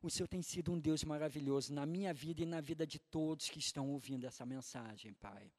O 0.00 0.08
Senhor 0.08 0.28
tem 0.28 0.40
sido 0.40 0.72
um 0.72 0.80
Deus 0.80 1.04
maravilhoso 1.04 1.74
na 1.74 1.84
minha 1.84 2.14
vida 2.14 2.42
e 2.42 2.46
na 2.46 2.62
vida 2.62 2.86
de 2.86 2.98
todos 2.98 3.50
que 3.50 3.58
estão 3.58 3.90
ouvindo 3.90 4.24
essa 4.24 4.46
mensagem, 4.46 5.12
Pai. 5.12 5.52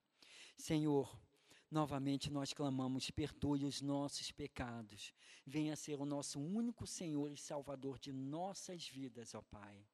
Senhor, 0.57 1.15
novamente 1.71 2.31
nós 2.31 2.53
clamamos, 2.53 3.11
perdoe 3.11 3.65
os 3.65 3.81
nossos 3.81 4.31
pecados. 4.31 5.13
Venha 5.45 5.75
ser 5.75 5.99
o 5.99 6.05
nosso 6.05 6.39
único 6.39 6.85
Senhor 6.87 7.31
e 7.31 7.37
Salvador 7.37 7.99
de 7.99 8.11
nossas 8.11 8.87
vidas, 8.87 9.35
ó 9.35 9.41
Pai. 9.41 9.85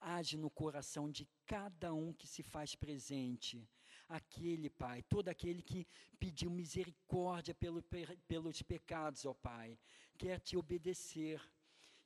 Age 0.00 0.36
no 0.36 0.50
coração 0.50 1.10
de 1.10 1.28
cada 1.46 1.92
um 1.92 2.12
que 2.12 2.26
se 2.26 2.42
faz 2.42 2.74
presente. 2.74 3.68
Aquele, 4.08 4.70
Pai, 4.70 5.02
todo 5.02 5.28
aquele 5.28 5.62
que 5.62 5.86
pediu 6.18 6.50
misericórdia 6.50 7.54
pelo, 7.54 7.82
pelos 8.26 8.62
pecados, 8.62 9.24
ó 9.26 9.34
Pai, 9.34 9.78
quer 10.16 10.40
te 10.40 10.56
obedecer. 10.56 11.40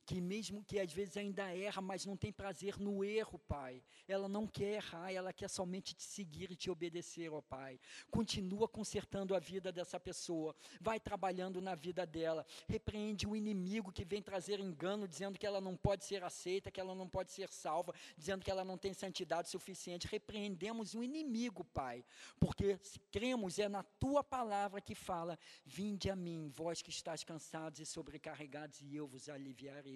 Que 0.05 0.21
mesmo 0.21 0.63
que 0.63 0.79
às 0.79 0.91
vezes 0.93 1.17
ainda 1.17 1.43
erra, 1.55 1.81
mas 1.81 2.05
não 2.05 2.15
tem 2.15 2.31
prazer 2.31 2.77
no 2.77 3.03
erro, 3.03 3.39
Pai. 3.39 3.81
Ela 4.07 4.29
não 4.29 4.45
quer 4.45 4.75
errar, 4.75 5.11
ela 5.11 5.33
quer 5.33 5.49
somente 5.49 5.95
te 5.95 6.03
seguir 6.03 6.51
e 6.51 6.55
te 6.55 6.69
obedecer, 6.69 7.31
ó 7.31 7.41
Pai. 7.41 7.79
Continua 8.11 8.67
consertando 8.67 9.35
a 9.35 9.39
vida 9.39 9.71
dessa 9.71 9.99
pessoa. 9.99 10.55
Vai 10.79 10.99
trabalhando 10.99 11.59
na 11.59 11.73
vida 11.73 12.05
dela. 12.05 12.45
Repreende 12.67 13.27
o 13.27 13.35
inimigo 13.35 13.91
que 13.91 14.05
vem 14.05 14.21
trazer 14.21 14.59
engano, 14.59 15.07
dizendo 15.07 15.39
que 15.39 15.45
ela 15.45 15.59
não 15.59 15.75
pode 15.75 16.05
ser 16.05 16.23
aceita, 16.23 16.69
que 16.69 16.79
ela 16.79 16.93
não 16.93 17.07
pode 17.07 17.31
ser 17.31 17.49
salva, 17.49 17.93
dizendo 18.15 18.43
que 18.43 18.51
ela 18.51 18.63
não 18.63 18.77
tem 18.77 18.93
santidade 18.93 19.49
suficiente. 19.49 20.07
Repreendemos 20.07 20.93
o 20.93 21.03
inimigo, 21.03 21.63
Pai. 21.63 22.05
Porque 22.39 22.77
se 22.83 22.99
cremos, 23.11 23.57
é 23.57 23.67
na 23.67 23.81
tua 23.83 24.23
palavra 24.23 24.79
que 24.79 24.93
fala: 24.93 25.39
Vinde 25.65 26.09
a 26.09 26.15
mim, 26.15 26.51
vós 26.53 26.81
que 26.81 26.89
estáis 26.89 27.23
cansados 27.23 27.79
e 27.79 27.85
sobrecarregados, 27.85 28.81
e 28.81 28.95
eu 28.95 29.07
vos 29.07 29.29
aliviarei. 29.29 29.94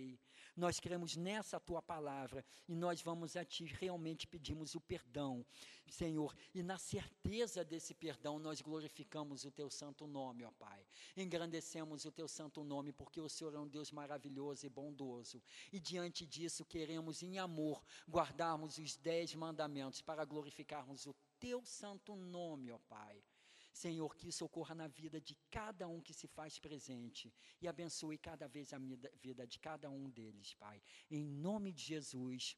Nós 0.56 0.80
cremos 0.80 1.16
nessa 1.16 1.60
tua 1.60 1.82
palavra 1.82 2.44
e 2.68 2.76
nós 2.76 3.02
vamos 3.02 3.36
a 3.36 3.46
ti, 3.46 3.66
realmente 3.66 4.28
pedimos 4.28 4.76
o 4.76 4.82
perdão, 4.82 5.46
Senhor, 5.88 6.36
e 6.54 6.62
na 6.62 6.78
certeza 6.78 7.64
desse 7.64 7.94
perdão 7.94 8.40
nós 8.40 8.62
glorificamos 8.62 9.46
o 9.46 9.52
teu 9.52 9.70
santo 9.70 10.06
nome, 10.06 10.44
ó 10.44 10.52
Pai. 10.52 10.86
Engrandecemos 11.16 12.06
o 12.06 12.12
teu 12.12 12.28
santo 12.28 12.64
nome 12.64 12.92
porque 12.92 13.22
o 13.22 13.30
Senhor 13.30 13.54
é 13.54 13.60
um 13.60 13.68
Deus 13.68 13.92
maravilhoso 13.92 14.66
e 14.66 14.70
bondoso. 14.70 15.42
E 15.72 15.80
diante 15.80 16.26
disso 16.26 16.66
queremos 16.66 17.24
em 17.24 17.40
amor 17.40 17.84
guardarmos 18.08 18.78
os 18.78 18.98
dez 18.98 19.34
mandamentos 19.34 20.02
para 20.02 20.26
glorificarmos 20.26 21.06
o 21.06 21.16
teu 21.40 21.64
santo 21.64 22.16
nome, 22.16 22.72
ó 22.72 22.80
Pai. 22.90 23.24
Senhor, 23.72 24.16
que 24.16 24.28
isso 24.30 24.46
ocorra 24.46 24.76
na 24.76 24.88
vida 24.88 25.22
de 25.22 25.36
cada 25.50 25.88
um 25.88 26.02
que 26.02 26.14
se 26.14 26.28
faz 26.28 26.60
presente 26.60 27.34
e 27.62 27.68
abençoe 27.68 28.18
cada 28.18 28.48
vez 28.48 28.74
a 28.74 28.80
vida 29.22 29.46
de 29.46 29.60
cada 29.60 29.90
um 29.90 30.10
deles, 30.10 30.54
Pai. 30.56 30.82
Em 31.10 31.24
nome 31.24 31.72
de 31.72 31.84
Jesus, 31.84 32.58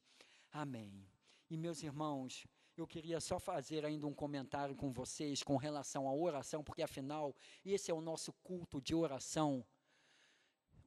amém. 0.50 1.06
E 1.50 1.56
meus 1.56 1.82
irmãos, 1.82 2.46
eu 2.76 2.86
queria 2.86 3.20
só 3.20 3.38
fazer 3.38 3.84
ainda 3.84 4.06
um 4.06 4.14
comentário 4.14 4.74
com 4.74 4.90
vocês 4.90 5.42
com 5.42 5.56
relação 5.56 6.08
à 6.08 6.14
oração, 6.14 6.64
porque 6.64 6.82
afinal, 6.82 7.36
esse 7.64 7.90
é 7.90 7.94
o 7.94 8.00
nosso 8.00 8.32
culto 8.42 8.80
de 8.80 8.94
oração. 8.94 9.64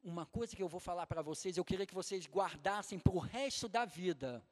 Uma 0.02 0.26
coisa 0.26 0.54
que 0.54 0.62
eu 0.62 0.68
vou 0.68 0.80
falar 0.80 1.06
para 1.06 1.22
vocês, 1.22 1.56
eu 1.56 1.64
queria 1.64 1.86
que 1.86 1.94
vocês 1.94 2.26
guardassem 2.26 2.98
para 2.98 3.12
o 3.12 3.18
resto 3.18 3.68
da 3.68 3.84
vida. 3.84 4.44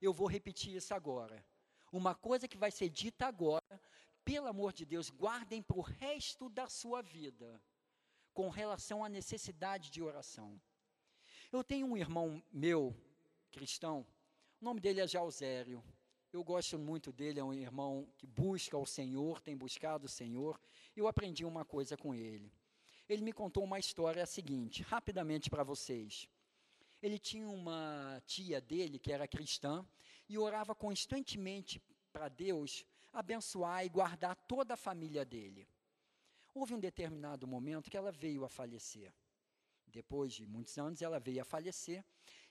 Eu 0.00 0.12
vou 0.12 0.26
repetir 0.26 0.74
isso 0.76 0.94
agora. 0.94 1.44
Uma 1.92 2.14
coisa 2.14 2.46
que 2.46 2.56
vai 2.56 2.70
ser 2.70 2.88
dita 2.88 3.26
agora, 3.26 3.67
pelo 4.28 4.46
amor 4.46 4.74
de 4.74 4.84
Deus, 4.84 5.08
guardem 5.08 5.62
para 5.62 5.78
o 5.78 5.80
resto 5.80 6.50
da 6.50 6.68
sua 6.68 7.00
vida, 7.00 7.58
com 8.34 8.50
relação 8.50 9.02
à 9.02 9.08
necessidade 9.08 9.90
de 9.90 10.02
oração. 10.02 10.60
Eu 11.50 11.64
tenho 11.64 11.86
um 11.86 11.96
irmão 11.96 12.42
meu, 12.52 12.94
cristão, 13.50 14.06
o 14.60 14.64
nome 14.66 14.80
dele 14.80 15.00
é 15.00 15.08
Jauzério. 15.08 15.82
Eu 16.30 16.44
gosto 16.44 16.78
muito 16.78 17.10
dele, 17.10 17.40
é 17.40 17.42
um 17.44 17.54
irmão 17.54 18.06
que 18.18 18.26
busca 18.26 18.76
o 18.76 18.84
Senhor, 18.84 19.40
tem 19.40 19.56
buscado 19.56 20.04
o 20.04 20.10
Senhor. 20.10 20.60
Eu 20.94 21.08
aprendi 21.08 21.42
uma 21.46 21.64
coisa 21.64 21.96
com 21.96 22.14
ele. 22.14 22.52
Ele 23.08 23.22
me 23.22 23.32
contou 23.32 23.64
uma 23.64 23.78
história 23.78 24.26
seguinte, 24.26 24.82
rapidamente 24.82 25.48
para 25.48 25.64
vocês. 25.64 26.28
Ele 27.00 27.18
tinha 27.18 27.48
uma 27.48 28.22
tia 28.26 28.60
dele 28.60 28.98
que 28.98 29.10
era 29.10 29.26
cristã 29.26 29.86
e 30.28 30.36
orava 30.36 30.74
constantemente 30.74 31.80
para 32.12 32.28
Deus 32.28 32.84
abençoar 33.12 33.84
e 33.84 33.88
guardar 33.88 34.34
toda 34.34 34.74
a 34.74 34.76
família 34.76 35.24
dele. 35.24 35.68
Houve 36.54 36.74
um 36.74 36.80
determinado 36.80 37.46
momento 37.46 37.90
que 37.90 37.96
ela 37.96 38.10
veio 38.12 38.44
a 38.44 38.48
falecer. 38.48 39.12
Depois 39.86 40.32
de 40.32 40.46
muitos 40.46 40.76
anos, 40.78 41.00
ela 41.02 41.18
veio 41.18 41.40
a 41.40 41.44
falecer. 41.44 42.04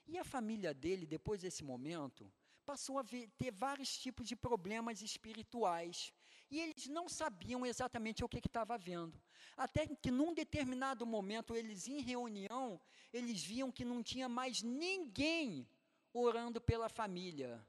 E 0.06 0.18
a 0.18 0.24
família 0.24 0.72
dele, 0.72 1.06
depois 1.06 1.40
desse 1.42 1.62
momento, 1.62 2.32
passou 2.64 2.98
a 2.98 3.02
ver- 3.02 3.28
ter 3.36 3.50
vários 3.50 3.96
tipos 3.98 4.26
de 4.26 4.34
problemas 4.34 5.02
espirituais. 5.02 6.12
E 6.50 6.60
eles 6.60 6.86
não 6.86 7.08
sabiam 7.08 7.64
exatamente 7.66 8.24
o 8.24 8.28
que 8.28 8.38
estava 8.38 8.74
havendo. 8.74 9.20
Até 9.56 9.86
que 9.86 10.10
num 10.10 10.32
determinado 10.32 11.04
momento, 11.06 11.54
eles 11.54 11.86
em 11.86 12.00
reunião, 12.00 12.80
eles 13.12 13.42
viam 13.42 13.70
que 13.70 13.84
não 13.84 14.02
tinha 14.02 14.28
mais 14.28 14.62
ninguém 14.62 15.68
orando 16.12 16.60
pela 16.60 16.88
família. 16.88 17.64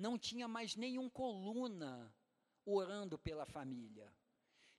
Não 0.00 0.18
tinha 0.18 0.48
mais 0.48 0.76
nenhum 0.76 1.10
coluna 1.10 2.10
orando 2.64 3.18
pela 3.18 3.44
família. 3.44 4.10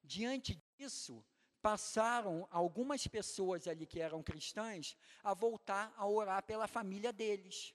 Diante 0.04 0.60
disso, 0.80 1.24
passaram 1.62 2.48
algumas 2.50 3.06
pessoas 3.06 3.68
ali 3.68 3.86
que 3.86 4.00
eram 4.00 4.24
cristãs 4.24 4.98
a 5.24 5.36
voltar 5.36 5.94
a 5.96 6.08
orar 6.08 6.42
pela 6.42 6.68
família 6.68 7.14
deles. 7.14 7.72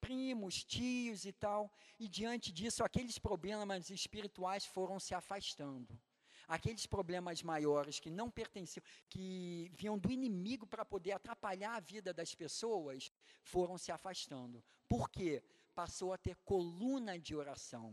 Primos, 0.00 0.62
tios 0.62 1.24
e 1.24 1.32
tal. 1.32 1.72
E 1.98 2.06
diante 2.06 2.52
disso, 2.52 2.84
aqueles 2.84 3.18
problemas 3.18 3.90
espirituais 3.90 4.64
foram 4.64 5.00
se 5.00 5.12
afastando. 5.12 6.00
Aqueles 6.46 6.86
problemas 6.86 7.42
maiores 7.42 7.98
que 7.98 8.10
não 8.10 8.30
pertenciam, 8.30 8.84
que 9.08 9.72
vinham 9.74 9.98
do 9.98 10.12
inimigo 10.12 10.64
para 10.64 10.84
poder 10.84 11.10
atrapalhar 11.10 11.74
a 11.74 11.80
vida 11.80 12.14
das 12.14 12.32
pessoas, 12.32 13.10
foram 13.42 13.76
se 13.76 13.90
afastando. 13.90 14.62
Por 14.88 15.10
quê? 15.10 15.42
Passou 15.80 16.10
a 16.12 16.18
ter 16.26 16.36
coluna 16.52 17.18
de 17.18 17.36
oração. 17.42 17.88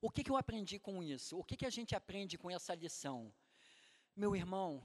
O 0.00 0.08
que, 0.10 0.24
que 0.24 0.30
eu 0.30 0.38
aprendi 0.38 0.78
com 0.78 1.02
isso? 1.02 1.38
O 1.38 1.44
que, 1.44 1.56
que 1.60 1.66
a 1.66 1.74
gente 1.78 1.94
aprende 1.94 2.38
com 2.38 2.50
essa 2.50 2.74
lição? 2.74 3.18
Meu 4.22 4.34
irmão, 4.34 4.82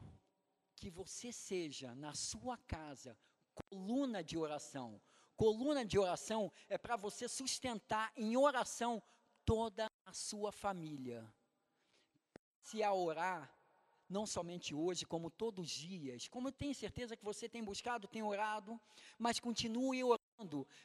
que 0.76 0.89
você 0.89 1.32
seja 1.32 1.95
na 1.95 2.13
sua 2.13 2.57
casa 2.57 3.17
coluna 3.59 4.24
de 4.24 4.38
oração. 4.38 5.01
Coluna 5.38 5.86
de 5.86 5.97
oração 5.97 6.51
é 6.67 6.78
para 6.78 6.95
você 6.95 7.28
sustentar 7.28 8.11
em 8.15 8.36
oração 8.36 9.01
toda 9.45 9.89
a 10.05 10.13
sua 10.13 10.51
família. 10.51 11.19
Se 12.61 12.84
a 12.84 12.93
orar, 12.93 13.43
não 14.09 14.26
somente 14.26 14.76
hoje, 14.76 15.05
como 15.05 15.30
todos 15.30 15.65
os 15.65 15.72
dias, 15.72 16.28
como 16.28 16.49
eu 16.49 16.51
tenho 16.51 16.76
certeza 16.76 17.15
que 17.15 17.24
você 17.24 17.47
tem 17.47 17.63
buscado, 17.63 18.07
tem 18.07 18.24
orado, 18.24 18.80
mas 19.17 19.39
continue 19.39 20.03
orando 20.03 20.20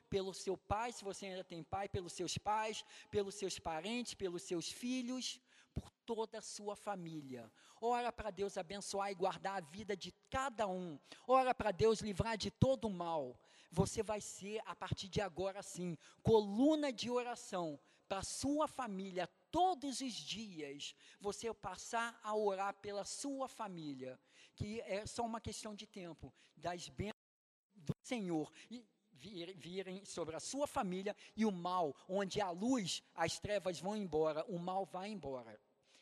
pelo 0.09 0.33
seu 0.33 0.57
pai, 0.57 0.93
se 0.93 1.05
você 1.05 1.27
ainda 1.27 1.45
tem 1.45 1.63
pai, 1.63 1.89
pelos 1.89 2.13
seus 2.13 2.37
pais, 2.39 2.85
pelos 3.11 3.35
seus 3.35 3.59
parentes, 3.59 4.15
pelos 4.15 4.43
seus 4.43 4.71
filhos, 4.71 5.41
por 5.75 5.91
toda 6.07 6.39
a 6.39 6.43
sua 6.43 6.75
família. 6.75 7.53
Ora 7.81 8.11
para 8.11 8.31
Deus 8.31 8.57
abençoar 8.57 9.11
e 9.11 9.15
guardar 9.15 9.59
a 9.59 9.67
vida 9.67 9.95
de 9.97 10.13
cada 10.31 10.67
um. 10.67 10.99
Ora 11.27 11.55
para 11.55 11.71
Deus 11.71 12.01
livrar 12.01 12.37
de 12.39 12.51
todo 12.51 12.87
o 12.87 12.91
mal. 12.91 13.39
Você 13.71 14.03
vai 14.03 14.21
ser, 14.21 14.63
a 14.65 14.75
partir 14.75 15.09
de 15.09 15.21
agora, 15.21 15.63
sim, 15.63 15.99
coluna 16.23 16.93
de 16.93 17.11
oração 17.11 17.79
para 18.09 18.23
sua 18.23 18.67
família 18.67 19.29
todos 19.51 20.01
os 20.01 20.15
dias. 20.15 20.95
Você 21.21 21.53
passar 21.53 22.19
a 22.23 22.35
orar 22.35 22.75
pela 22.75 23.05
sua 23.05 23.49
família, 23.49 24.19
que 24.55 24.81
é 24.83 25.05
só 25.07 25.25
uma 25.25 25.41
questão 25.41 25.75
de 25.75 25.87
tempo, 25.87 26.33
das 26.57 26.89
bênçãos 26.89 27.17
do 27.75 27.93
Senhor. 28.03 28.51
E 28.71 28.85
virem 29.17 30.05
sobre 30.05 30.37
a 30.37 30.41
sua 30.41 30.67
família 30.67 31.17
e 31.37 31.45
o 31.45 31.53
mal, 31.53 31.95
onde 32.09 32.41
a 32.41 32.51
luz, 32.51 33.03
as 33.15 33.39
trevas 33.39 33.81
vão 33.81 33.97
embora, 33.97 34.45
o 34.49 34.59
mal 34.59 34.85
vai 34.85 35.09
embora. 35.09 35.59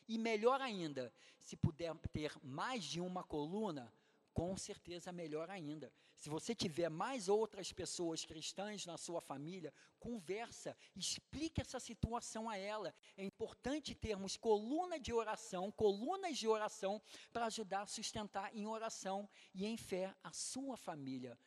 E 0.07 0.19
melhor 0.19 0.61
ainda, 0.61 1.13
se 1.41 1.57
puder 1.57 1.95
ter 2.13 2.33
mais 2.43 2.85
de 2.85 3.01
uma 3.01 3.25
coluna, 3.25 3.93
com 4.35 4.57
certeza 4.57 5.13
melhor 5.13 5.49
ainda. 5.49 5.93
Se 6.17 6.29
você 6.29 6.55
tiver 6.55 6.89
mais 6.89 7.29
outras 7.29 7.73
pessoas 7.73 8.25
cristãs 8.25 8.85
na 8.85 8.97
sua 8.97 9.21
família, 9.21 9.73
conversa, 10.01 10.77
explique 10.97 11.61
essa 11.61 11.79
situação 11.79 12.49
a 12.49 12.57
ela. 12.57 12.95
É 13.17 13.25
importante 13.25 13.95
termos 13.95 14.37
coluna 14.37 14.99
de 14.99 15.13
oração, 15.13 15.71
colunas 15.71 16.37
de 16.37 16.49
oração 16.49 17.01
para 17.33 17.47
ajudar 17.47 17.83
a 17.83 17.87
sustentar 17.87 18.55
em 18.55 18.67
oração 18.67 19.29
e 19.55 19.65
em 19.65 19.77
fé 19.77 20.15
a 20.23 20.33
sua 20.33 20.77
família. 20.77 21.39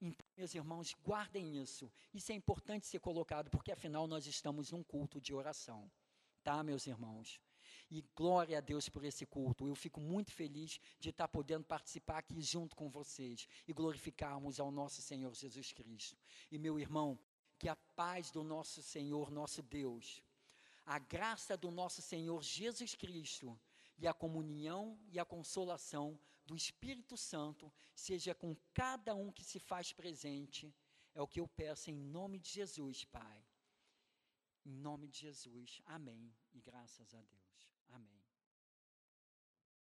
Então, 0.00 0.26
meus 0.36 0.54
irmãos, 0.54 0.96
guardem 1.04 1.60
isso. 1.60 1.90
Isso 2.14 2.32
é 2.32 2.34
importante 2.34 2.86
ser 2.86 3.00
colocado, 3.00 3.50
porque 3.50 3.70
afinal 3.70 4.06
nós 4.06 4.26
estamos 4.26 4.70
num 4.70 4.82
culto 4.82 5.20
de 5.20 5.34
oração. 5.34 5.90
Tá, 6.42 6.62
meus 6.62 6.86
irmãos? 6.86 7.38
E 7.90 8.02
glória 8.16 8.56
a 8.58 8.60
Deus 8.60 8.88
por 8.88 9.04
esse 9.04 9.26
culto. 9.26 9.66
Eu 9.66 9.74
fico 9.74 10.00
muito 10.00 10.32
feliz 10.32 10.80
de 10.98 11.10
estar 11.10 11.28
podendo 11.28 11.64
participar 11.64 12.18
aqui 12.18 12.40
junto 12.40 12.74
com 12.74 12.88
vocês 12.88 13.46
e 13.68 13.72
glorificarmos 13.72 14.58
ao 14.58 14.70
nosso 14.70 15.02
Senhor 15.02 15.34
Jesus 15.34 15.72
Cristo. 15.72 16.16
E 16.50 16.56
meu 16.56 16.78
irmão, 16.78 17.18
que 17.58 17.68
a 17.68 17.76
paz 17.76 18.30
do 18.30 18.42
nosso 18.42 18.82
Senhor, 18.82 19.30
nosso 19.30 19.62
Deus, 19.62 20.22
a 20.86 20.98
graça 20.98 21.56
do 21.56 21.70
nosso 21.70 22.00
Senhor 22.00 22.42
Jesus 22.42 22.94
Cristo 22.94 23.58
e 23.98 24.06
a 24.06 24.14
comunhão 24.14 24.98
e 25.12 25.18
a 25.20 25.24
consolação 25.24 26.18
do 26.50 26.56
Espírito 26.56 27.16
Santo 27.16 27.72
seja 27.94 28.34
com 28.34 28.56
cada 28.74 29.14
um 29.14 29.30
que 29.30 29.44
se 29.44 29.60
faz 29.60 29.92
presente. 29.92 30.74
É 31.14 31.22
o 31.22 31.28
que 31.28 31.38
eu 31.38 31.46
peço 31.46 31.90
em 31.92 31.94
nome 31.94 32.40
de 32.40 32.50
Jesus, 32.50 33.04
Pai. 33.04 33.38
Em 34.64 34.72
nome 34.72 35.06
de 35.06 35.20
Jesus. 35.20 35.80
Amém. 35.86 36.34
E 36.52 36.60
graças 36.60 37.14
a 37.14 37.22
Deus. 37.22 37.68
Amém. 37.90 38.19